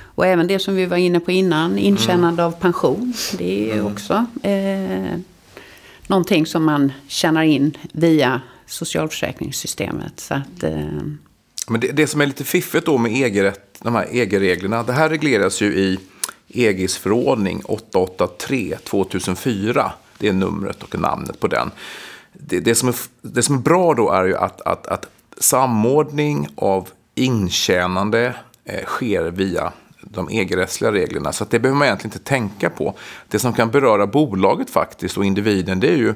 Och 0.00 0.26
även 0.26 0.46
det 0.46 0.58
som 0.58 0.76
vi 0.76 0.86
var 0.86 0.96
inne 0.96 1.20
på 1.20 1.30
innan, 1.30 1.78
intjänande 1.78 2.42
mm. 2.42 2.46
av 2.46 2.60
pension. 2.60 3.14
Det 3.38 3.60
är 3.60 3.74
ju 3.74 3.80
mm. 3.80 3.92
också 3.92 4.26
eh, 4.42 5.18
någonting 6.06 6.46
som 6.46 6.64
man 6.64 6.92
tjänar 7.06 7.42
in 7.42 7.76
via 7.92 8.40
socialförsäkringssystemet. 8.66 10.20
Så 10.20 10.34
att, 10.34 10.62
eh, 10.62 11.02
men 11.70 11.80
det, 11.80 11.92
det 11.92 12.06
som 12.06 12.20
är 12.20 12.26
lite 12.26 12.44
fiffigt 12.44 12.86
då 12.86 12.98
med 12.98 13.12
EG-rätt, 13.12 13.78
de 13.82 13.94
här 13.94 14.06
EG-reglerna, 14.10 14.82
det 14.82 14.92
här 14.92 15.08
regleras 15.08 15.60
ju 15.60 15.74
i 15.74 15.98
EGs 16.48 16.96
förordning 16.96 17.62
883 17.64 18.76
2004. 18.84 19.92
Det 20.18 20.28
är 20.28 20.32
numret 20.32 20.82
och 20.82 21.00
namnet 21.00 21.40
på 21.40 21.46
den. 21.46 21.70
Det, 22.32 22.60
det, 22.60 22.74
som, 22.74 22.88
är, 22.88 22.94
det 23.22 23.42
som 23.42 23.54
är 23.54 23.60
bra 23.60 23.94
då 23.94 24.10
är 24.10 24.24
ju 24.24 24.36
att, 24.36 24.60
att, 24.60 24.86
att 24.86 25.06
samordning 25.38 26.48
av 26.56 26.88
intjänande 27.14 28.34
eh, 28.64 28.84
sker 28.84 29.30
via 29.30 29.72
de 30.00 30.28
EG-rättsliga 30.30 30.92
reglerna. 30.92 31.32
Så 31.32 31.44
det 31.50 31.58
behöver 31.58 31.78
man 31.78 31.86
egentligen 31.86 32.14
inte 32.14 32.24
tänka 32.24 32.70
på. 32.70 32.94
Det 33.28 33.38
som 33.38 33.52
kan 33.52 33.70
beröra 33.70 34.06
bolaget 34.06 34.70
faktiskt 34.70 35.16
och 35.16 35.24
individen 35.24 35.80
det 35.80 35.88
är 35.88 35.96
ju 35.96 36.14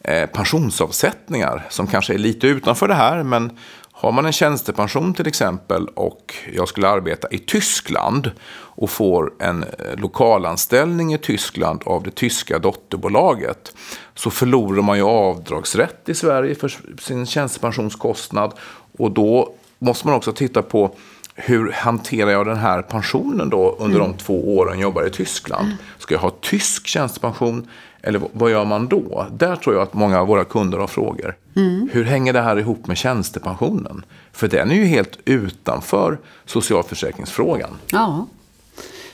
eh, 0.00 0.26
pensionsavsättningar 0.26 1.66
som 1.70 1.86
kanske 1.86 2.14
är 2.14 2.18
lite 2.18 2.46
utanför 2.46 2.88
det 2.88 2.94
här. 2.94 3.22
Men 3.22 3.58
har 4.00 4.12
man 4.12 4.26
en 4.26 4.32
tjänstepension 4.32 5.14
till 5.14 5.26
exempel 5.26 5.86
och 5.86 6.34
jag 6.52 6.68
skulle 6.68 6.88
arbeta 6.88 7.28
i 7.30 7.38
Tyskland 7.38 8.30
och 8.52 8.90
får 8.90 9.32
en 9.38 9.62
eh, 9.62 9.68
lokalanställning 9.96 11.14
i 11.14 11.18
Tyskland 11.18 11.82
av 11.86 12.02
det 12.02 12.10
tyska 12.10 12.58
dotterbolaget 12.58 13.74
så 14.14 14.30
förlorar 14.30 14.82
man 14.82 14.96
ju 14.96 15.04
avdragsrätt 15.04 16.08
i 16.08 16.14
Sverige 16.14 16.54
för 16.54 16.72
sin 17.00 17.26
tjänstepensionskostnad 17.26 18.52
och 18.98 19.10
då 19.10 19.54
måste 19.78 20.06
man 20.06 20.16
också 20.16 20.32
titta 20.32 20.62
på 20.62 20.94
hur 21.34 21.72
hanterar 21.72 22.30
jag 22.30 22.46
den 22.46 22.56
här 22.56 22.82
pensionen 22.82 23.50
då 23.50 23.76
under 23.78 23.98
mm. 23.98 24.10
de 24.10 24.18
två 24.18 24.56
åren 24.56 24.72
jag 24.74 24.82
jobbar 24.82 25.06
i 25.06 25.10
Tyskland? 25.10 25.66
Mm. 25.66 25.78
Ska 25.98 26.14
jag 26.14 26.20
ha 26.20 26.30
tysk 26.40 26.86
tjänstepension 26.86 27.68
eller 28.02 28.20
vad 28.32 28.50
gör 28.50 28.64
man 28.64 28.88
då? 28.88 29.26
Där 29.32 29.56
tror 29.56 29.74
jag 29.74 29.82
att 29.82 29.94
många 29.94 30.20
av 30.20 30.26
våra 30.26 30.44
kunder 30.44 30.78
har 30.78 30.86
frågor. 30.86 31.36
Mm. 31.56 31.88
Hur 31.92 32.04
hänger 32.04 32.32
det 32.32 32.40
här 32.40 32.58
ihop 32.58 32.86
med 32.86 32.96
tjänstepensionen? 32.96 34.04
För 34.32 34.48
den 34.48 34.70
är 34.70 34.74
ju 34.74 34.84
helt 34.84 35.18
utanför 35.24 36.18
socialförsäkringsfrågan. 36.46 37.70
Ja. 37.92 38.26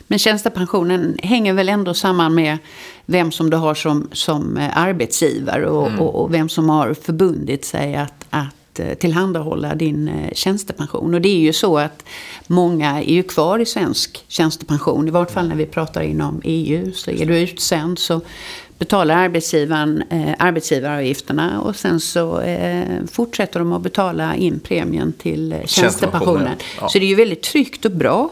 Men 0.08 0.18
tjänstepensionen 0.18 1.16
hänger 1.22 1.52
väl 1.52 1.68
ändå 1.68 1.94
samman 1.94 2.34
med 2.34 2.58
vem 3.06 3.32
som 3.32 3.50
du 3.50 3.56
har 3.56 3.74
som, 3.74 4.08
som 4.12 4.56
eh, 4.56 4.78
arbetsgivare 4.78 5.66
och, 5.66 5.86
mm. 5.86 6.00
och, 6.00 6.22
och 6.22 6.34
vem 6.34 6.48
som 6.48 6.68
har 6.68 6.94
förbundit 6.94 7.64
sig 7.64 7.96
att, 7.96 8.26
att 8.30 8.78
eh, 8.78 8.94
tillhandahålla 8.94 9.74
din 9.74 10.08
eh, 10.08 10.32
tjänstepension. 10.32 11.14
Och 11.14 11.20
det 11.20 11.28
är 11.28 11.38
ju 11.38 11.52
så 11.52 11.78
att 11.78 12.04
många 12.46 13.02
är 13.02 13.14
ju 13.14 13.22
kvar 13.22 13.58
i 13.58 13.66
svensk 13.66 14.24
tjänstepension. 14.28 15.08
I 15.08 15.10
vart 15.10 15.30
fall 15.30 15.48
när 15.48 15.56
vi 15.56 15.66
pratar 15.66 16.02
inom 16.02 16.40
EU. 16.44 16.92
Så 16.92 17.10
är 17.10 17.26
du 17.26 17.38
utsänd 17.38 17.98
så 17.98 18.20
betalar 18.78 19.16
arbetsgivaren 19.16 20.02
eh, 20.10 20.34
arbetsgivaravgifterna 20.38 21.60
och 21.60 21.76
sen 21.76 22.00
så 22.00 22.40
eh, 22.40 23.04
fortsätter 23.12 23.58
de 23.58 23.72
att 23.72 23.82
betala 23.82 24.36
in 24.36 24.60
premien 24.60 25.12
till 25.12 25.52
eh, 25.52 25.58
tjänstepensionen. 25.64 26.56
Ja. 26.80 26.88
Så 26.88 26.98
det 26.98 27.04
är 27.04 27.08
ju 27.08 27.14
väldigt 27.14 27.42
tryggt 27.42 27.84
och 27.84 27.92
bra 27.92 28.30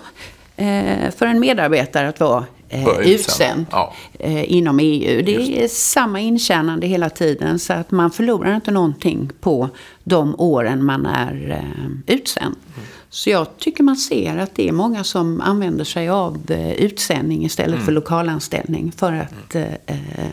eh, 0.57 1.11
för 1.16 1.26
en 1.26 1.40
medarbetare 1.40 2.09
att 2.09 2.20
vara 2.20 2.44
eh, 2.68 2.88
utsänd 2.98 3.66
ja. 3.70 3.94
eh, 4.18 4.52
inom 4.52 4.78
EU. 4.83 5.22
Det 5.22 5.33
Just. 5.33 5.50
är 5.50 5.68
samma 5.68 6.20
intjänande 6.20 6.87
hela 6.87 7.11
tiden 7.11 7.59
så 7.59 7.72
att 7.72 7.90
man 7.90 8.11
förlorar 8.11 8.54
inte 8.54 8.70
någonting 8.70 9.30
på 9.40 9.68
de 10.04 10.35
åren 10.40 10.85
man 10.85 11.07
är 11.07 11.62
utsänd. 12.07 12.57
Mm. 12.76 12.88
Så 13.14 13.31
jag 13.31 13.57
tycker 13.59 13.83
man 13.85 13.96
ser 13.96 14.37
att 14.37 14.55
det 14.55 14.68
är 14.68 14.72
många 14.72 15.05
som 15.05 15.40
använder 15.40 15.85
sig 15.85 16.09
av 16.09 16.50
eh, 16.50 16.72
utsändning 16.72 17.44
istället 17.44 17.74
mm. 17.74 17.85
för 17.85 17.92
lokalanställning 17.92 18.92
för 18.92 19.12
att 19.12 19.55
mm. 19.55 19.74
eh, 19.87 20.29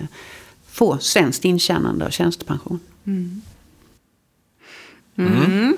få 0.67 0.98
svenskt 0.98 1.46
intjänande 1.46 2.06
av 2.06 2.10
tjänstepension. 2.10 2.80
Mm. 3.06 3.41
mm. 5.17 5.78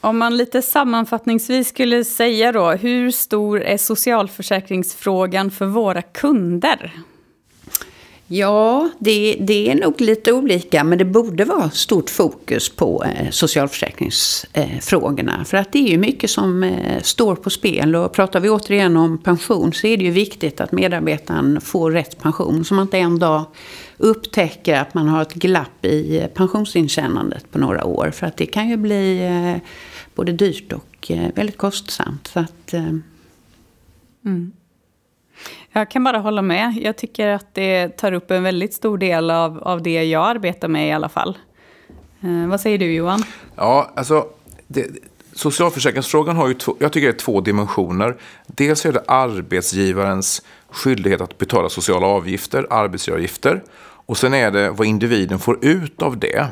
Om 0.00 0.18
man 0.18 0.36
lite 0.36 0.62
sammanfattningsvis 0.62 1.68
skulle 1.68 2.04
säga 2.04 2.52
då, 2.52 2.70
hur 2.70 3.10
stor 3.10 3.62
är 3.62 3.76
socialförsäkringsfrågan 3.76 5.50
för 5.50 5.66
våra 5.66 6.02
kunder? 6.02 6.92
Ja, 8.34 8.90
det, 8.98 9.36
det, 9.40 9.70
är 9.70 9.74
nog 9.74 10.00
lite 10.00 10.32
olika, 10.32 10.84
men 10.84 10.98
det 10.98 11.04
borde 11.04 11.44
vara 11.44 11.70
stort 11.70 12.10
fokus 12.10 12.68
på 12.68 13.04
eh, 13.04 13.30
socialförsäkringsfrågorna. 13.30 15.38
Eh, 15.38 15.44
för 15.44 15.56
att 15.56 15.72
det 15.72 15.78
är 15.78 15.88
ju 15.88 15.98
mycket 15.98 16.30
som 16.30 16.62
eh, 16.62 17.02
står 17.02 17.36
på 17.36 17.50
spel. 17.50 17.96
Och 17.96 18.12
pratar 18.12 18.40
vi 18.40 18.48
återigen 18.48 18.96
om 18.96 19.18
pension 19.18 19.72
så 19.72 19.86
är 19.86 19.96
det 19.96 20.04
ju 20.04 20.10
viktigt 20.10 20.60
att 20.60 20.72
medarbetaren 20.72 21.60
får 21.60 21.90
rätt 21.90 22.20
pension. 22.20 22.64
Så 22.64 22.74
man 22.74 22.82
inte 22.82 22.98
en 22.98 23.18
dag 23.18 23.44
upptäcker 23.96 24.80
att 24.80 24.94
man 24.94 25.08
har 25.08 25.22
ett 25.22 25.34
glapp 25.34 25.84
i 25.84 26.18
eh, 26.18 26.26
pensionsintjänandet 26.26 27.50
på 27.50 27.58
några 27.58 27.84
år. 27.84 28.10
För 28.10 28.26
att 28.26 28.36
det 28.36 28.46
kan 28.46 28.68
ju 28.68 28.76
bli 28.76 29.26
eh, 29.26 29.56
både 30.14 30.32
dyrt 30.32 30.72
och 30.72 31.10
eh, 31.10 31.28
väldigt 31.34 31.58
kostsamt. 31.58 32.26
Så 32.26 32.40
att, 32.40 32.74
eh, 32.74 32.94
mm. 34.24 34.52
Jag 35.72 35.90
kan 35.90 36.04
bara 36.04 36.18
hålla 36.18 36.42
med. 36.42 36.74
Jag 36.82 36.96
tycker 36.96 37.28
att 37.28 37.54
det 37.54 37.88
tar 37.88 38.12
upp 38.12 38.30
en 38.30 38.42
väldigt 38.42 38.74
stor 38.74 38.98
del 38.98 39.30
av, 39.30 39.58
av 39.62 39.82
det 39.82 40.04
jag 40.04 40.24
arbetar 40.26 40.68
med 40.68 40.88
i 40.88 40.92
alla 40.92 41.08
fall. 41.08 41.38
Eh, 42.20 42.48
vad 42.48 42.60
säger 42.60 42.78
du 42.78 42.92
Johan? 42.92 43.24
Ja, 43.56 43.90
alltså 43.96 44.26
det, 44.66 44.86
socialförsäkringsfrågan 45.32 46.36
har 46.36 46.48
ju 46.48 46.54
två, 46.54 46.76
jag 46.78 46.92
tycker 46.92 47.06
det 47.06 47.14
är 47.14 47.18
två 47.18 47.40
dimensioner. 47.40 48.16
Dels 48.46 48.86
är 48.86 48.92
det 48.92 49.04
arbetsgivarens 49.06 50.42
skyldighet 50.70 51.20
att 51.20 51.38
betala 51.38 51.68
sociala 51.68 52.06
avgifter, 52.06 52.66
arbetsgivaravgifter. 52.70 53.62
Och 54.06 54.18
sen 54.18 54.34
är 54.34 54.50
det 54.50 54.70
vad 54.70 54.86
individen 54.86 55.38
får 55.38 55.64
ut 55.64 56.02
av 56.02 56.18
det. 56.18 56.46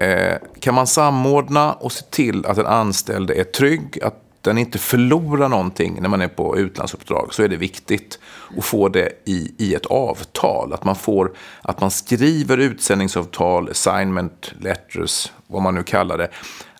Eh, 0.00 0.36
kan 0.60 0.74
man 0.74 0.86
samordna 0.86 1.72
och 1.72 1.92
se 1.92 2.04
till 2.10 2.46
att 2.46 2.56
den 2.56 2.66
anställde 2.66 3.34
är 3.34 3.44
trygg, 3.44 4.02
att 4.02 4.14
den 4.42 4.58
inte 4.58 4.78
förlorar 4.78 5.48
någonting 5.48 5.98
när 6.00 6.08
man 6.08 6.20
är 6.20 6.28
på 6.28 6.58
utlandsuppdrag 6.58 7.34
så 7.34 7.42
är 7.42 7.48
det 7.48 7.56
viktigt 7.56 8.18
att 8.58 8.64
få 8.64 8.88
det 8.88 9.12
i, 9.24 9.54
i 9.58 9.74
ett 9.74 9.86
avtal. 9.86 10.72
Att 10.72 10.84
man, 10.84 10.96
får, 10.96 11.32
att 11.62 11.80
man 11.80 11.90
skriver 11.90 12.58
utsändningsavtal, 12.58 13.70
assignment 13.70 14.52
letters, 14.60 15.32
vad 15.46 15.62
man 15.62 15.74
nu 15.74 15.82
kallar 15.82 16.18
det. 16.18 16.28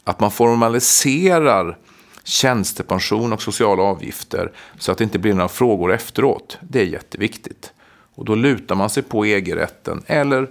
Att 0.05 0.21
man 0.21 0.31
formaliserar 0.31 1.79
tjänstepension 2.25 3.33
och 3.33 3.43
sociala 3.43 3.83
avgifter 3.83 4.53
så 4.79 4.93
att 4.93 4.99
det 4.99 5.05
inte 5.05 5.19
blir 5.19 5.35
några 5.35 5.49
frågor 5.49 5.93
efteråt. 5.93 6.59
Det 6.61 6.81
är 6.81 6.87
jätteviktigt. 6.87 7.73
Och 8.15 8.25
då 8.25 8.35
lutar 8.35 8.75
man 8.75 8.91
sig 8.91 9.03
på 9.03 9.27
EG-rätten 9.27 10.03
eller 10.07 10.49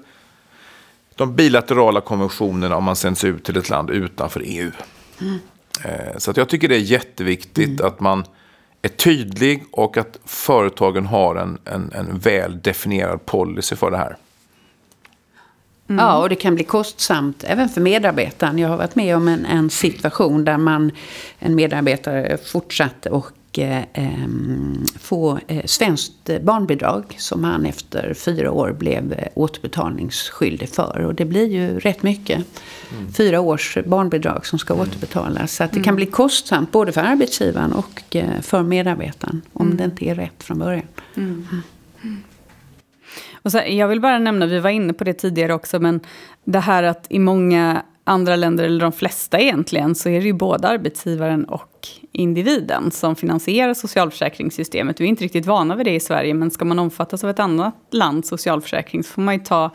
de 1.15 1.35
bilaterala 1.35 2.01
konventionerna 2.01 2.75
om 2.75 2.83
man 2.83 2.95
sänds 2.95 3.23
ut 3.23 3.43
till 3.43 3.57
ett 3.57 3.69
land 3.69 3.89
utanför 3.89 4.41
EU. 4.45 4.71
Mm. 5.21 5.39
Eh, 5.85 6.17
så 6.17 6.31
att 6.31 6.37
jag 6.37 6.49
tycker 6.49 6.67
det 6.67 6.75
är 6.75 6.79
jätteviktigt 6.79 7.79
mm. 7.79 7.85
att 7.85 7.99
man 7.99 8.23
är 8.81 8.89
tydlig 8.89 9.63
och 9.71 9.97
att 9.97 10.19
företagen 10.25 11.05
har 11.05 11.35
en, 11.35 11.57
en, 11.65 11.91
en 11.93 12.19
väl 12.19 12.61
definierad 12.61 13.25
policy 13.25 13.75
för 13.75 13.91
det 13.91 13.97
här. 13.97 14.17
Mm. 15.89 16.05
Ja, 16.05 16.17
och 16.17 16.29
det 16.29 16.35
kan 16.35 16.55
bli 16.55 16.63
kostsamt 16.63 17.43
även 17.43 17.69
för 17.69 17.81
medarbetaren. 17.81 18.59
Jag 18.59 18.69
har 18.69 18.77
varit 18.77 18.95
med 18.95 19.15
om 19.15 19.27
en, 19.27 19.45
en 19.45 19.69
situation 19.69 20.45
där 20.45 20.57
man, 20.57 20.91
en 21.39 21.55
medarbetare 21.55 22.37
fortsatte 22.37 23.09
och 23.09 23.27
eh, 23.59 23.81
få 24.99 25.39
eh, 25.47 25.65
svenskt 25.65 26.29
barnbidrag 26.41 27.15
som 27.17 27.43
han 27.43 27.65
efter 27.65 28.13
fyra 28.13 28.51
år 28.51 28.71
blev 28.71 29.13
eh, 29.13 29.27
återbetalningsskyldig 29.33 30.69
för. 30.69 31.05
Och 31.05 31.15
det 31.15 31.25
blir 31.25 31.47
ju 31.47 31.79
rätt 31.79 32.03
mycket. 32.03 32.45
Mm. 32.91 33.13
Fyra 33.13 33.39
års 33.39 33.77
barnbidrag 33.85 34.45
som 34.45 34.59
ska 34.59 34.73
mm. 34.73 34.87
återbetalas. 34.87 35.55
Så 35.55 35.63
att 35.63 35.71
det 35.71 35.79
kan 35.79 35.83
mm. 35.83 35.95
bli 35.95 36.05
kostsamt 36.05 36.71
både 36.71 36.91
för 36.91 37.01
arbetsgivaren 37.01 37.71
och 37.71 38.15
eh, 38.15 38.41
för 38.41 38.63
medarbetaren 38.63 39.41
om 39.53 39.65
mm. 39.65 39.77
det 39.77 39.83
inte 39.83 40.05
är 40.05 40.15
rätt 40.15 40.43
från 40.43 40.59
början. 40.59 40.87
Mm. 41.17 41.47
Och 43.43 43.51
så, 43.51 43.61
jag 43.67 43.87
vill 43.87 44.01
bara 44.01 44.19
nämna, 44.19 44.45
vi 44.45 44.59
var 44.59 44.69
inne 44.69 44.93
på 44.93 45.03
det 45.03 45.13
tidigare 45.13 45.53
också, 45.53 45.79
men 45.79 45.99
det 46.43 46.59
här 46.59 46.83
att 46.83 47.05
i 47.09 47.19
många 47.19 47.83
andra 48.03 48.35
länder, 48.35 48.63
eller 48.63 48.79
de 48.79 48.91
flesta 48.91 49.39
egentligen, 49.39 49.95
så 49.95 50.09
är 50.09 50.19
det 50.19 50.25
ju 50.25 50.33
både 50.33 50.67
arbetsgivaren 50.67 51.45
och 51.45 51.70
individen 52.11 52.91
som 52.91 53.15
finansierar 53.15 53.73
socialförsäkringssystemet. 53.73 55.01
Vi 55.01 55.05
är 55.05 55.09
inte 55.09 55.23
riktigt 55.23 55.45
vana 55.45 55.75
vid 55.75 55.85
det 55.85 55.95
i 55.95 55.99
Sverige, 55.99 56.33
men 56.33 56.51
ska 56.51 56.65
man 56.65 56.79
omfattas 56.79 57.23
av 57.23 57.29
ett 57.29 57.39
annat 57.39 57.75
lands 57.91 58.29
socialförsäkring 58.29 59.03
så 59.03 59.13
får 59.13 59.21
man 59.21 59.33
ju 59.33 59.39
ta, 59.39 59.71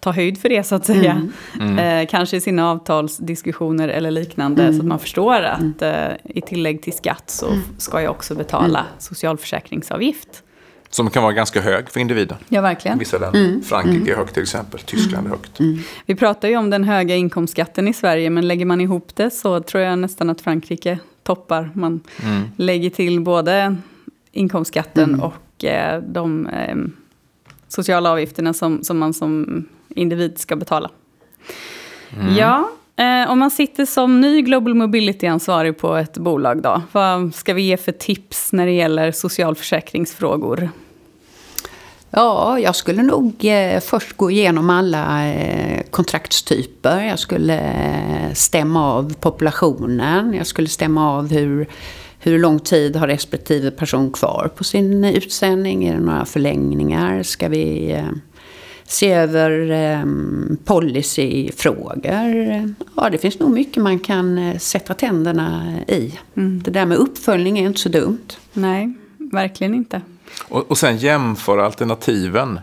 ta 0.00 0.12
höjd 0.12 0.40
för 0.40 0.48
det 0.48 0.64
så 0.64 0.74
att 0.74 0.86
säga. 0.86 1.12
Mm. 1.12 1.78
Mm. 1.78 2.02
Eh, 2.02 2.08
kanske 2.10 2.36
i 2.36 2.40
sina 2.40 2.70
avtalsdiskussioner 2.70 3.88
eller 3.88 4.10
liknande, 4.10 4.62
mm. 4.62 4.74
så 4.74 4.80
att 4.80 4.86
man 4.86 4.98
förstår 4.98 5.42
att 5.42 5.82
eh, 5.82 6.08
i 6.24 6.40
tillägg 6.40 6.82
till 6.82 6.92
skatt 6.92 7.30
så 7.30 7.46
mm. 7.46 7.60
ska 7.78 8.02
jag 8.02 8.10
också 8.10 8.34
betala 8.34 8.78
mm. 8.78 8.92
socialförsäkringsavgift. 8.98 10.42
Som 10.90 11.10
kan 11.10 11.22
vara 11.22 11.32
ganska 11.32 11.60
hög 11.60 11.90
för 11.90 12.00
individen. 12.00 12.36
Ja, 12.48 12.60
verkligen. 12.60 12.98
Vissa 12.98 13.18
länder. 13.18 13.40
Mm. 13.40 13.62
Frankrike 13.62 13.96
mm. 13.96 14.12
är 14.12 14.16
högt 14.16 14.34
till 14.34 14.42
exempel. 14.42 14.80
Tyskland 14.80 15.26
är 15.26 15.30
högt. 15.30 15.60
Mm. 15.60 15.78
Vi 16.06 16.14
pratar 16.14 16.48
ju 16.48 16.56
om 16.56 16.70
den 16.70 16.84
höga 16.84 17.14
inkomstskatten 17.14 17.88
i 17.88 17.94
Sverige, 17.94 18.30
men 18.30 18.48
lägger 18.48 18.64
man 18.64 18.80
ihop 18.80 19.10
det 19.14 19.30
så 19.30 19.60
tror 19.60 19.82
jag 19.82 19.98
nästan 19.98 20.30
att 20.30 20.40
Frankrike 20.40 20.98
toppar. 21.28 21.70
Man 21.74 22.00
mm. 22.22 22.42
lägger 22.56 22.90
till 22.90 23.20
både 23.20 23.76
inkomstskatten 24.32 25.08
mm. 25.08 25.20
och 25.20 25.64
eh, 25.64 26.02
de 26.02 26.46
eh, 26.46 26.76
sociala 27.68 28.10
avgifterna 28.10 28.54
som, 28.54 28.84
som 28.84 28.98
man 28.98 29.14
som 29.14 29.64
individ 29.88 30.38
ska 30.38 30.56
betala. 30.56 30.90
Ja, 32.38 32.70
eh, 32.96 33.30
om 33.30 33.38
man 33.38 33.50
sitter 33.50 33.86
som 33.86 34.20
ny 34.20 34.42
Global 34.42 34.74
Mobility-ansvarig 34.74 35.78
på 35.78 35.94
ett 35.96 36.18
bolag 36.18 36.62
då, 36.62 36.82
vad 36.92 37.34
ska 37.34 37.54
vi 37.54 37.62
ge 37.62 37.76
för 37.76 37.92
tips 37.92 38.52
när 38.52 38.66
det 38.66 38.72
gäller 38.72 39.12
socialförsäkringsfrågor? 39.12 40.70
Ja, 42.10 42.58
jag 42.58 42.76
skulle 42.76 43.02
nog 43.02 43.44
eh, 43.44 43.80
först 43.80 44.16
gå 44.16 44.30
igenom 44.30 44.70
alla 44.70 45.28
eh, 45.28 45.82
kontraktstyper. 45.90 47.00
Jag 47.00 47.18
skulle 47.18 47.58
eh, 47.58 48.32
stämma 48.34 48.92
av 48.92 49.14
populationen. 49.14 50.34
Jag 50.34 50.46
skulle 50.46 50.68
stämma 50.68 51.12
av 51.12 51.30
hur, 51.30 51.68
hur 52.18 52.38
lång 52.38 52.58
tid 52.58 52.96
har 52.96 53.06
respektive 53.06 53.70
person 53.70 54.10
kvar 54.10 54.50
på 54.56 54.64
sin 54.64 55.04
utsändning. 55.04 55.84
Är 55.84 55.94
det 55.94 56.00
några 56.00 56.24
förlängningar? 56.24 57.22
Ska 57.22 57.48
vi 57.48 57.96
se 58.84 59.12
över 59.12 59.70
eh, 59.70 60.04
policyfrågor? 60.64 62.74
Ja, 62.96 63.10
det 63.10 63.18
finns 63.18 63.38
nog 63.38 63.50
mycket 63.50 63.82
man 63.82 63.98
kan 63.98 64.58
sätta 64.60 64.94
tänderna 64.94 65.74
i. 65.88 66.18
Det 66.34 66.70
där 66.70 66.86
med 66.86 66.98
uppföljning 66.98 67.58
är 67.58 67.66
inte 67.66 67.80
så 67.80 67.88
dumt. 67.88 68.26
Nej, 68.52 68.94
verkligen 69.18 69.74
inte. 69.74 70.00
Och, 70.48 70.70
och 70.70 70.78
sen 70.78 70.96
jämföra 70.96 71.66
alternativen. 71.66 72.60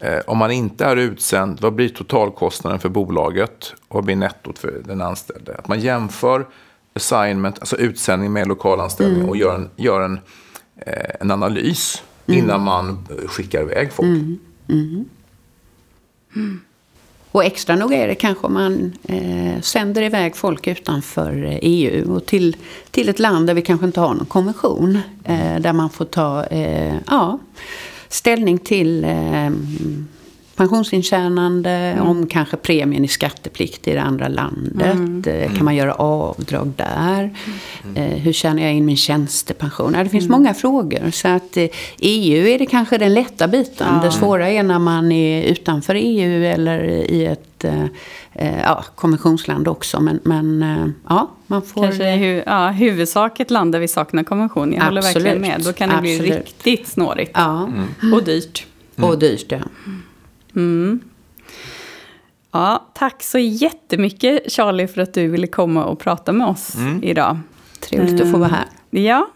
Eh, 0.00 0.18
om 0.26 0.38
man 0.38 0.50
inte 0.50 0.84
är 0.84 0.96
utsänd, 0.96 1.60
vad 1.60 1.74
blir 1.74 1.88
totalkostnaden 1.88 2.80
för 2.80 2.88
bolaget? 2.88 3.74
Och 3.88 3.94
vad 3.94 4.04
blir 4.04 4.16
nettot 4.16 4.58
för 4.58 4.82
den 4.84 5.00
anställde? 5.00 5.54
Att 5.54 5.68
man 5.68 5.80
jämför 5.80 6.46
assignment, 6.94 7.58
alltså 7.58 7.76
utsändning 7.76 8.32
med 8.32 8.48
lokalanställning 8.48 9.28
och 9.28 9.36
gör 9.36 9.54
en, 9.54 9.70
gör 9.76 10.00
en, 10.00 10.18
eh, 10.76 11.10
en 11.20 11.30
analys 11.30 12.02
innan 12.26 12.62
man 12.62 13.08
skickar 13.26 13.62
iväg 13.62 13.92
folk. 13.92 14.08
Och 17.36 17.44
extra 17.44 17.76
nog 17.76 17.92
är 17.92 18.08
det 18.08 18.14
kanske 18.14 18.46
om 18.46 18.54
man 18.54 18.92
eh, 19.08 19.60
sänder 19.60 20.02
iväg 20.02 20.36
folk 20.36 20.66
utanför 20.66 21.44
eh, 21.44 21.58
EU 21.62 22.14
och 22.14 22.26
till, 22.26 22.56
till 22.90 23.08
ett 23.08 23.18
land 23.18 23.46
där 23.46 23.54
vi 23.54 23.62
kanske 23.62 23.86
inte 23.86 24.00
har 24.00 24.14
någon 24.14 24.26
konvention. 24.26 24.98
Eh, 25.24 25.60
där 25.60 25.72
man 25.72 25.90
får 25.90 26.04
ta 26.04 26.44
eh, 26.44 26.96
ja, 27.06 27.38
ställning 28.08 28.58
till 28.58 29.04
eh, 29.04 29.50
pensionsintjänande, 30.56 31.98
om 32.00 32.26
kanske 32.26 32.56
premien 32.56 33.04
är 33.04 33.08
skattepliktig 33.08 33.90
i 33.90 33.94
det 33.94 34.02
andra 34.02 34.28
landet. 34.28 35.26
Eh, 35.26 35.54
Kan 35.56 35.64
man 35.64 35.76
göra 35.76 35.94
avdrag 35.94 36.72
där? 36.76 37.30
Eh, 37.94 38.04
hur 38.04 38.32
tjänar 38.32 38.62
jag 38.62 38.72
in 38.72 38.84
min 38.86 38.96
tjänstepension? 38.96 39.94
Ja, 39.96 40.04
det 40.04 40.10
finns 40.10 40.28
många 40.28 40.54
frågor. 40.54 41.10
Så 41.10 41.28
att 41.28 41.56
eh, 41.56 41.66
EU 41.98 42.46
är 42.46 42.58
det 42.58 42.66
kanske 42.66 42.98
den 42.98 43.14
lätta 43.14 43.48
biten. 43.48 44.00
Det 44.02 44.10
svåra 44.10 44.48
är 44.48 44.62
när 44.62 44.78
man 44.78 45.12
är 45.12 45.42
utanför 45.42 45.94
EU 45.94 46.44
eller 46.44 46.84
i 47.10 47.26
ett 47.26 47.64
ja, 48.62 48.84
konventionsland 48.94 49.68
också. 49.68 50.00
Men, 50.00 50.20
men 50.22 50.64
ja, 51.08 51.30
man 51.46 51.62
får... 51.62 51.82
Kanske 51.82 52.16
hu 52.16 52.42
ja, 52.46 52.68
huvudsak 52.68 53.40
ett 53.40 53.50
land 53.50 53.72
där 53.72 53.78
vi 53.80 53.88
saknar 53.88 54.24
konvention. 54.24 54.72
Jag 54.72 54.84
håller 54.84 54.98
Absolut. 54.98 55.26
verkligen 55.26 55.40
med. 55.40 55.62
Då 55.64 55.72
kan 55.72 55.88
det 55.88 56.00
bli 56.00 56.16
Absolut. 56.16 56.38
riktigt 56.38 56.88
snårigt. 56.88 57.30
Ja, 57.34 57.68
Och 58.14 58.24
dyrt. 58.24 58.66
och 58.96 59.18
dyrt 59.18 59.46
ja. 59.52 59.58
Ja, 62.52 62.92
tack 62.94 63.22
så 63.22 63.38
jättemycket 63.38 64.52
Charlie 64.52 64.86
för 64.86 65.00
att 65.00 65.14
du 65.14 65.28
ville 65.28 65.46
komma 65.46 65.84
och 65.84 65.98
prata 65.98 66.32
med 66.32 66.46
oss 66.46 66.74
idag. 67.02 67.38
Trevligt 67.80 68.20
att 68.20 68.30
få 68.30 68.38
vara 68.38 68.48
här. 68.48 68.66
Ja, 68.90 69.30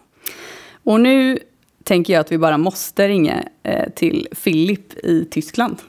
och 0.83 0.99
nu 0.99 1.39
tänker 1.83 2.13
jag 2.13 2.21
att 2.21 2.31
vi 2.31 2.37
bara 2.37 2.57
måste 2.57 3.07
ringa 3.07 3.43
eh, 3.63 3.89
till 3.95 4.27
Philip 4.43 4.93
i 4.93 5.25
Tyskland. 5.31 5.81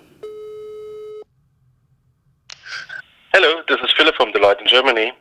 Hello, 3.30 3.48
this 3.68 3.78
is 3.84 3.94
Philip 3.96 4.14
from 4.14 4.32
Deloitte 4.32 4.60
in 4.60 4.66
Germany. 4.66 5.12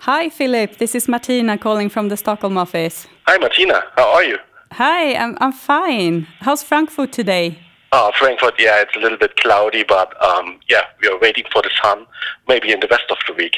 Hi 0.00 0.30
Philip, 0.30 0.78
this 0.78 0.94
is 0.94 1.08
Martina 1.08 1.58
calling 1.58 1.90
from 1.90 2.08
the 2.08 2.16
Stockholm 2.16 2.56
office. 2.56 3.08
Hi, 3.26 3.38
Martina. 3.40 3.74
How 3.96 4.16
are 4.16 4.24
you? 4.24 4.38
Hi, 4.70 5.14
I'm, 5.14 5.36
I'm 5.40 5.52
fine. 5.52 6.26
How's 6.40 6.62
Frankfurt 6.62 7.12
today? 7.12 7.58
Oh, 7.96 8.10
Frankfurt, 8.18 8.54
yeah, 8.58 8.80
it's 8.82 8.96
a 8.96 8.98
little 8.98 9.16
bit 9.16 9.36
cloudy, 9.36 9.84
but 9.84 10.20
um, 10.20 10.58
yeah, 10.68 10.82
we 11.00 11.06
are 11.06 11.16
waiting 11.20 11.44
for 11.52 11.62
the 11.62 11.70
sun, 11.80 12.06
maybe 12.48 12.72
in 12.72 12.80
the 12.80 12.88
rest 12.88 13.04
of 13.08 13.18
the 13.28 13.34
week. 13.34 13.54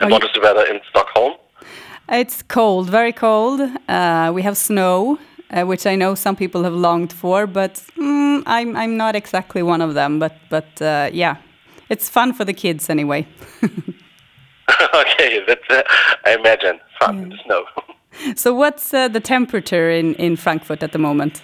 And 0.00 0.10
what 0.10 0.22
the 0.22 0.40
weather 0.40 0.64
in 0.64 0.80
Stockholm? 0.88 1.34
It's 2.08 2.40
cold, 2.40 2.88
very 2.88 3.12
cold. 3.12 3.60
Uh, 3.86 4.32
we 4.34 4.40
have 4.40 4.56
snow, 4.56 5.18
uh, 5.50 5.64
which 5.64 5.86
I 5.86 5.94
know 5.94 6.14
some 6.14 6.36
people 6.36 6.64
have 6.64 6.72
longed 6.72 7.12
for, 7.12 7.46
but 7.46 7.74
mm, 7.98 8.42
I'm 8.46 8.74
I'm 8.76 8.96
not 8.96 9.14
exactly 9.14 9.62
one 9.62 9.82
of 9.82 9.92
them. 9.92 10.18
But 10.18 10.36
but 10.48 10.80
uh, 10.80 11.10
yeah, 11.12 11.36
it's 11.90 12.08
fun 12.08 12.32
for 12.32 12.46
the 12.46 12.54
kids 12.54 12.88
anyway. 12.88 13.26
okay, 14.94 15.44
that's, 15.46 15.68
uh, 15.68 15.82
I 16.24 16.34
imagine. 16.34 16.80
Fun 16.98 17.18
in 17.18 17.28
the 17.28 17.38
snow. 17.44 17.64
so 18.36 18.54
what's 18.54 18.94
uh, 18.94 19.08
the 19.08 19.20
temperature 19.20 19.90
in 19.90 20.14
in 20.14 20.36
Frankfurt 20.36 20.82
at 20.82 20.92
the 20.92 20.98
moment? 20.98 21.42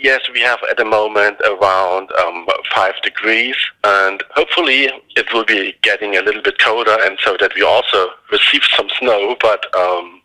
Yes, 0.00 0.20
we 0.32 0.40
have 0.40 0.58
at 0.70 0.76
the 0.76 0.84
moment 0.84 1.40
around 1.40 2.10
um, 2.12 2.46
five 2.74 2.94
degrees, 3.02 3.56
and 3.84 4.22
hopefully 4.34 4.90
it 5.16 5.32
will 5.32 5.44
be 5.44 5.74
getting 5.82 6.16
a 6.16 6.22
little 6.22 6.42
bit 6.42 6.58
colder, 6.58 6.96
and 7.02 7.18
so 7.24 7.36
that 7.40 7.54
we 7.54 7.62
also 7.62 8.08
receive 8.32 8.62
some 8.76 8.88
snow. 8.98 9.36
But 9.40 9.74
um, 9.76 10.20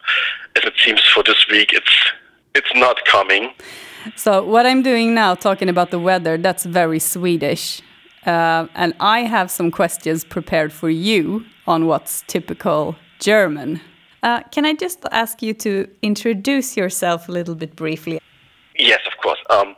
as 0.55 0.63
it 0.63 0.73
seems 0.83 1.01
for 1.13 1.23
this 1.23 1.45
week, 1.49 1.73
it's 1.73 1.95
it's 2.53 2.73
not 2.75 3.03
coming. 3.05 3.51
So 4.15 4.43
what 4.43 4.65
I'm 4.65 4.81
doing 4.81 5.13
now, 5.13 5.35
talking 5.35 5.67
about 5.69 5.91
the 5.91 5.99
weather, 5.99 6.37
that's 6.37 6.65
very 6.65 6.99
Swedish. 6.99 7.81
Uh, 8.25 8.67
and 8.73 8.93
I 8.99 9.21
have 9.21 9.51
some 9.51 9.71
questions 9.71 10.23
prepared 10.23 10.71
for 10.71 10.89
you 10.89 11.45
on 11.67 11.85
what's 11.85 12.23
typical 12.27 12.95
German. 13.19 13.81
Uh, 14.23 14.41
can 14.51 14.65
I 14.65 14.73
just 14.73 15.05
ask 15.11 15.43
you 15.43 15.53
to 15.55 15.87
introduce 16.01 16.75
yourself 16.75 17.29
a 17.29 17.31
little 17.31 17.55
bit 17.55 17.75
briefly? 17.75 18.19
Yes, 18.77 19.01
of 19.05 19.21
course. 19.21 19.34
Um, 19.49 19.75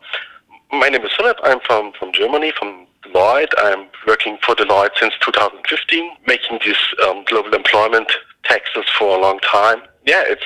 my 0.72 0.90
name 0.90 1.04
is 1.06 1.12
Philip. 1.18 1.38
I'm 1.44 1.60
from, 1.62 1.92
from 1.94 2.12
Germany, 2.14 2.52
from 2.58 2.88
Deloitte. 3.04 3.54
I'm 3.58 3.88
working 4.06 4.38
for 4.46 4.56
Deloitte 4.56 4.98
since 5.00 5.14
2015, 5.22 6.12
making 6.26 6.60
these 6.66 6.76
um, 7.06 7.24
global 7.26 7.54
employment 7.54 8.12
taxes 8.44 8.86
for 8.98 9.18
a 9.18 9.22
long 9.22 9.40
time. 9.40 9.82
Yeah, 10.06 10.24
it's 10.26 10.44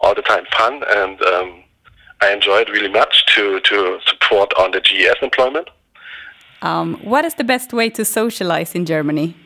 all 0.00 0.14
the 0.14 0.22
time 0.22 0.44
fun, 0.56 0.82
and 0.88 1.20
um, 1.22 1.64
I 2.20 2.32
enjoy 2.32 2.58
it 2.60 2.68
really 2.70 2.88
much 2.88 3.26
to, 3.34 3.60
to 3.60 3.98
support 4.06 4.52
on 4.58 4.72
the 4.72 4.80
GES 4.80 5.16
employment. 5.22 5.68
Um, 6.62 6.94
what 7.02 7.24
is 7.24 7.34
the 7.34 7.44
best 7.44 7.72
way 7.72 7.90
to 7.90 8.04
socialize 8.04 8.74
in 8.74 8.86
Germany? 8.86 9.36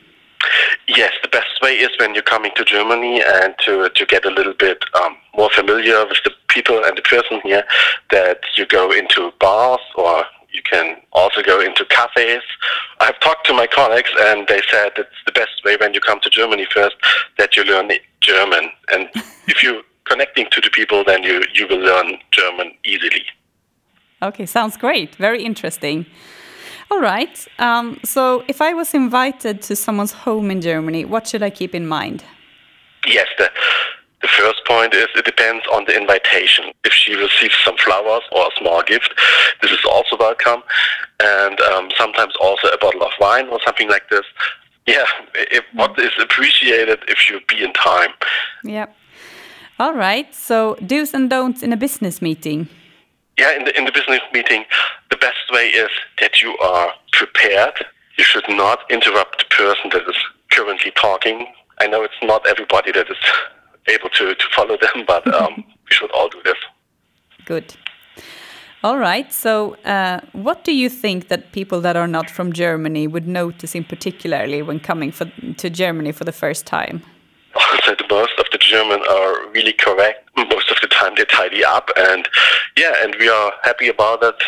Yes, 0.87 1.13
the 1.23 1.29
best 1.29 1.61
way 1.63 1.75
is 1.75 1.91
when 1.99 2.15
you're 2.15 2.23
coming 2.23 2.53
to 2.57 2.65
Germany 2.65 3.23
and 3.27 3.55
to 3.65 3.89
to 3.91 4.07
get 4.07 4.25
a 4.25 4.31
little 4.31 4.55
bit 4.55 4.85
um, 4.95 5.17
more 5.37 5.51
familiar 5.51 6.05
with 6.07 6.19
the 6.25 6.33
people 6.49 6.83
and 6.85 6.97
the 6.97 7.03
person 7.03 7.41
here. 7.43 7.65
That 8.11 8.41
you 8.57 8.67
go 8.67 8.91
into 8.93 9.33
bars 9.41 9.81
or 9.97 10.25
you 10.51 10.63
can 10.63 10.97
also 11.13 11.43
go 11.43 11.61
into 11.61 11.85
cafes. 11.87 12.43
I've 13.01 13.19
talked 13.21 13.47
to 13.47 13.53
my 13.53 13.67
colleagues 13.67 14.11
and 14.19 14.49
they 14.49 14.63
said 14.71 14.93
it's 14.97 15.23
the 15.27 15.33
best 15.33 15.63
way 15.65 15.77
when 15.81 15.95
you 15.95 16.01
come 16.01 16.21
to 16.21 16.31
Germany 16.31 16.67
first 16.73 16.97
that 17.37 17.57
you 17.57 17.65
learn 17.65 17.91
German. 18.21 18.71
And 18.93 19.09
if 19.47 19.63
you're 19.63 19.83
connecting 20.05 20.47
to 20.51 20.61
the 20.61 20.71
people, 20.71 21.05
then 21.05 21.23
you 21.23 21.45
you 21.53 21.67
will 21.69 21.81
learn 21.81 22.19
German 22.33 22.73
easily. 22.85 23.25
Okay, 24.21 24.47
sounds 24.47 24.77
great. 24.77 25.15
Very 25.15 25.45
interesting. 25.45 26.07
All 26.91 27.01
right. 27.01 27.47
Um, 27.59 28.01
so, 28.05 28.45
if 28.49 28.63
I 28.63 28.73
was 28.73 28.95
invited 28.95 29.63
to 29.63 29.77
someone's 29.77 30.13
home 30.13 30.51
in 30.51 30.61
Germany, 30.61 31.05
what 31.05 31.27
should 31.29 31.43
I 31.43 31.51
keep 31.51 31.75
in 31.75 31.87
mind? 31.87 32.25
Yes, 33.07 33.29
the 33.39 33.51
the 34.21 34.29
first 34.29 34.61
point 34.67 34.95
is 34.95 35.07
it 35.15 35.25
depends 35.25 35.65
on 35.73 35.85
the 35.87 35.97
invitation. 35.97 36.73
If 36.85 36.93
she 36.93 37.15
receives 37.15 37.55
some 37.65 37.77
flowers 37.77 38.23
or 38.33 38.49
a 38.49 38.51
small 38.59 38.83
gift, 38.83 39.15
this 39.63 39.71
is 39.71 39.85
also 39.85 40.17
welcome, 40.19 40.63
and 41.21 41.61
um, 41.61 41.91
sometimes 41.97 42.35
also 42.41 42.69
a 42.69 42.79
bottle 42.79 43.03
of 43.03 43.13
wine 43.21 43.49
or 43.49 43.61
something 43.65 43.89
like 43.89 44.09
this. 44.11 44.25
Yeah, 44.87 45.05
if, 45.35 45.65
what 45.75 45.99
is 45.99 46.11
appreciated 46.19 46.99
if 47.09 47.29
you 47.29 47.41
be 47.49 47.63
in 47.63 47.73
time. 47.75 48.11
Yep. 48.65 48.97
All 49.79 49.95
right. 49.95 50.35
So, 50.35 50.77
do's 50.85 51.15
and 51.15 51.31
don'ts 51.31 51.63
in 51.63 51.73
a 51.73 51.77
business 51.77 52.21
meeting. 52.21 52.69
Yeah, 53.39 53.57
in 53.57 53.65
the 53.65 53.79
in 53.79 53.85
the 53.85 53.93
business 53.93 54.21
meeting, 54.33 54.65
the 55.11 55.17
best 55.17 55.51
way 55.53 55.69
is 55.69 55.91
that 56.21 56.43
you 56.43 56.59
are 56.59 56.93
prepared. 57.13 57.87
You 58.17 58.25
should 58.25 58.49
not 58.49 58.81
interrupt 58.91 59.39
the 59.39 59.55
person 59.55 59.91
that 59.93 60.03
is 60.09 60.17
currently 60.51 60.91
talking. 60.91 61.47
I 61.81 61.87
know 61.87 62.03
it's 62.03 62.21
not 62.23 62.47
everybody 62.49 62.91
that 62.93 63.09
is 63.09 63.17
able 63.89 64.09
to, 64.11 64.35
to 64.35 64.45
follow 64.57 64.77
them, 64.81 65.05
but 65.07 65.33
um, 65.33 65.65
we 65.89 65.91
should 65.91 66.11
all 66.11 66.29
do 66.29 66.41
this. 66.45 66.57
Good. 67.45 67.77
All 68.85 68.99
right. 68.99 69.33
So, 69.33 69.75
uh, 69.85 70.21
what 70.33 70.65
do 70.65 70.75
you 70.75 70.89
think 70.89 71.29
that 71.29 71.53
people 71.53 71.81
that 71.81 71.97
are 71.97 72.07
not 72.07 72.31
from 72.31 72.53
Germany 72.53 73.07
would 73.07 73.27
notice 73.27 73.75
in 73.75 73.85
particularly 73.85 74.63
when 74.63 74.79
coming 74.79 75.11
for, 75.11 75.27
to 75.57 75.71
Germany 75.71 76.13
for 76.13 76.25
the 76.25 76.33
first 76.33 76.67
time? 76.67 77.03
The 77.89 78.05
most 78.11 78.39
of 78.39 78.47
the 78.53 78.59
German 78.59 79.01
are 79.09 79.49
really 79.51 79.73
correct. 79.73 80.29
Most 80.37 80.71
of 80.71 80.77
the 80.83 80.89
time 80.89 81.15
they 81.17 81.25
tidy 81.25 81.65
up, 81.65 81.91
and 81.97 82.29
yeah, 82.77 82.95
and 83.03 83.17
we 83.19 83.29
are 83.29 83.53
happy 83.63 83.89
about 83.89 84.21
that 84.21 84.39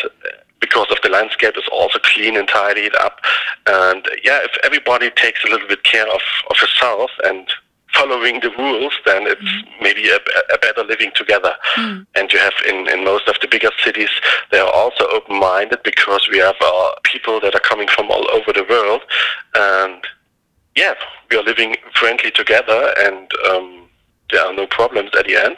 because 0.59 0.87
of 0.91 0.97
the 1.03 1.09
landscape 1.09 1.57
is 1.57 1.67
also 1.71 1.99
clean 1.99 2.37
and 2.37 2.47
tidied 2.47 2.95
up. 2.95 3.19
And 3.65 4.07
yeah, 4.23 4.39
if 4.43 4.51
everybody 4.63 5.09
takes 5.11 5.43
a 5.43 5.49
little 5.49 5.67
bit 5.67 5.83
care 5.83 6.07
of, 6.07 6.21
of 6.49 6.57
herself 6.57 7.11
and 7.25 7.51
following 7.93 8.39
the 8.39 8.51
rules, 8.57 8.93
then 9.05 9.23
it's 9.27 9.65
maybe 9.81 10.07
a, 10.09 10.15
a 10.53 10.57
better 10.59 10.83
living 10.83 11.11
together. 11.15 11.53
And 12.15 12.31
you 12.31 12.39
have 12.39 12.53
in, 12.69 12.87
in 12.87 13.03
most 13.03 13.27
of 13.27 13.35
the 13.41 13.47
bigger 13.47 13.71
cities, 13.83 14.09
they 14.51 14.59
are 14.59 14.71
also 14.71 15.05
open-minded 15.11 15.83
because 15.83 16.29
we 16.31 16.37
have 16.37 16.55
uh, 16.61 16.91
people 17.03 17.39
that 17.41 17.55
are 17.55 17.59
coming 17.59 17.87
from 17.87 18.09
all 18.09 18.25
over 18.31 18.53
the 18.53 18.65
world. 18.69 19.01
And 19.55 20.01
yeah, 20.75 20.93
we 21.29 21.37
are 21.37 21.43
living 21.43 21.75
friendly 21.93 22.31
together 22.31 22.81
and 23.05 23.27
um, 23.49 23.89
there 24.29 24.45
are 24.47 24.53
no 24.53 24.67
problems 24.67 25.11
at 25.19 25.25
the 25.25 25.35
end. 25.45 25.57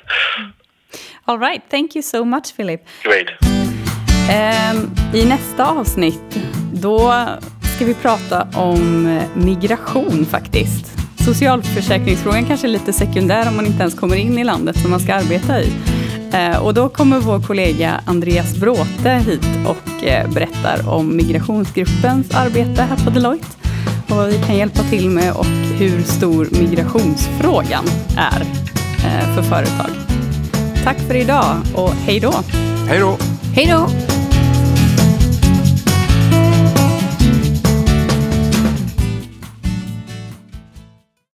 All 1.26 1.40
right, 1.40 1.62
thank 1.70 1.96
you 1.96 2.04
so 2.04 2.26
much 2.26 2.54
Philip. 2.56 2.82
Great. 3.04 3.30
Ehm, 4.32 4.92
I 5.14 5.26
nästa 5.26 5.66
avsnitt, 5.66 6.38
då 6.74 7.14
ska 7.76 7.86
vi 7.86 7.94
prata 7.94 8.48
om 8.56 9.06
eh, 9.06 9.44
migration 9.46 10.26
faktiskt. 10.26 10.86
Socialförsäkringsfrågan 11.26 12.46
kanske 12.46 12.68
är 12.68 12.70
lite 12.70 12.94
sekundär 12.94 13.48
om 13.48 13.56
man 13.56 13.66
inte 13.66 13.82
ens 13.82 14.00
kommer 14.00 14.16
in 14.16 14.38
i 14.38 14.44
landet 14.44 14.78
som 14.78 14.92
man 14.92 15.00
ska 15.00 15.14
arbeta 15.14 15.62
i. 15.62 15.74
Eh, 16.34 16.66
och 16.66 16.74
då 16.74 16.90
kommer 16.90 17.20
vår 17.20 17.40
kollega 17.40 18.02
Andreas 18.06 18.58
Bråte 18.58 19.10
hit 19.10 19.46
och 19.68 20.04
eh, 20.04 20.30
berättar 20.30 20.90
om 20.90 21.16
migrationsgruppens 21.16 22.36
arbete 22.36 22.82
här 22.82 23.06
på 23.06 23.10
Deloitte 23.10 23.48
och 24.10 24.16
vad 24.16 24.28
vi 24.30 24.38
kan 24.38 24.58
hjälpa 24.58 24.84
till 24.84 25.10
med 25.10 25.34
och 25.34 25.46
hur 25.46 26.04
stor 26.04 26.48
migrationsfrågan 26.52 27.86
är 28.18 28.42
eh, 29.06 29.36
för 29.36 29.42
företag. 29.42 29.90
Tack 30.84 30.98
för 30.98 31.16
idag 31.16 31.56
och 31.76 31.92
hej 31.92 32.20
då! 32.20 32.34
Hej 32.88 33.00
då! 33.00 33.18
Hej 33.56 33.68
då! 33.68 34.13